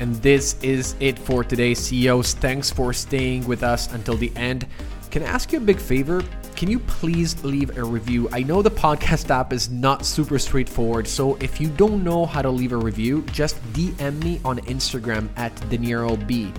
And 0.00 0.14
this 0.16 0.56
is 0.62 0.94
it 1.00 1.18
for 1.18 1.44
today, 1.44 1.74
CEOs. 1.74 2.34
Thanks 2.34 2.70
for 2.70 2.92
staying 2.92 3.46
with 3.46 3.62
us 3.62 3.92
until 3.92 4.16
the 4.16 4.32
end. 4.36 4.66
Can 5.10 5.22
I 5.22 5.26
ask 5.26 5.52
you 5.52 5.58
a 5.58 5.62
big 5.62 5.78
favor? 5.78 6.22
Can 6.58 6.68
you 6.68 6.80
please 6.80 7.44
leave 7.44 7.78
a 7.78 7.84
review? 7.84 8.28
I 8.32 8.42
know 8.42 8.62
the 8.62 8.70
podcast 8.72 9.30
app 9.30 9.52
is 9.52 9.70
not 9.70 10.04
super 10.04 10.40
straightforward, 10.40 11.06
so 11.06 11.36
if 11.36 11.60
you 11.60 11.68
don't 11.68 12.02
know 12.02 12.26
how 12.26 12.42
to 12.42 12.50
leave 12.50 12.72
a 12.72 12.76
review, 12.76 13.22
just 13.30 13.62
DM 13.74 14.20
me 14.24 14.40
on 14.44 14.58
Instagram 14.62 15.28
at 15.36 15.54
DenieroB. 15.70 16.52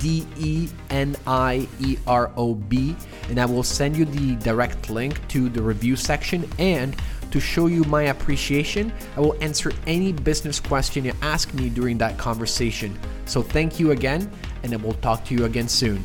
D 0.00 0.26
E 0.38 0.70
N 0.88 1.14
I 1.26 1.68
E 1.80 1.98
R 2.06 2.30
O 2.34 2.54
B, 2.54 2.96
and 3.28 3.38
I 3.38 3.44
will 3.44 3.62
send 3.62 3.94
you 3.94 4.06
the 4.06 4.36
direct 4.36 4.88
link 4.88 5.20
to 5.28 5.50
the 5.50 5.60
review 5.60 5.96
section. 5.96 6.48
And 6.58 6.96
to 7.30 7.38
show 7.38 7.66
you 7.66 7.84
my 7.84 8.04
appreciation, 8.04 8.90
I 9.18 9.20
will 9.20 9.36
answer 9.42 9.70
any 9.86 10.14
business 10.14 10.60
question 10.60 11.04
you 11.04 11.12
ask 11.20 11.52
me 11.52 11.68
during 11.68 11.98
that 11.98 12.16
conversation. 12.16 12.98
So 13.26 13.42
thank 13.42 13.78
you 13.78 13.90
again, 13.90 14.32
and 14.62 14.72
I 14.72 14.76
will 14.76 14.94
talk 14.94 15.26
to 15.26 15.34
you 15.34 15.44
again 15.44 15.68
soon. 15.68 16.02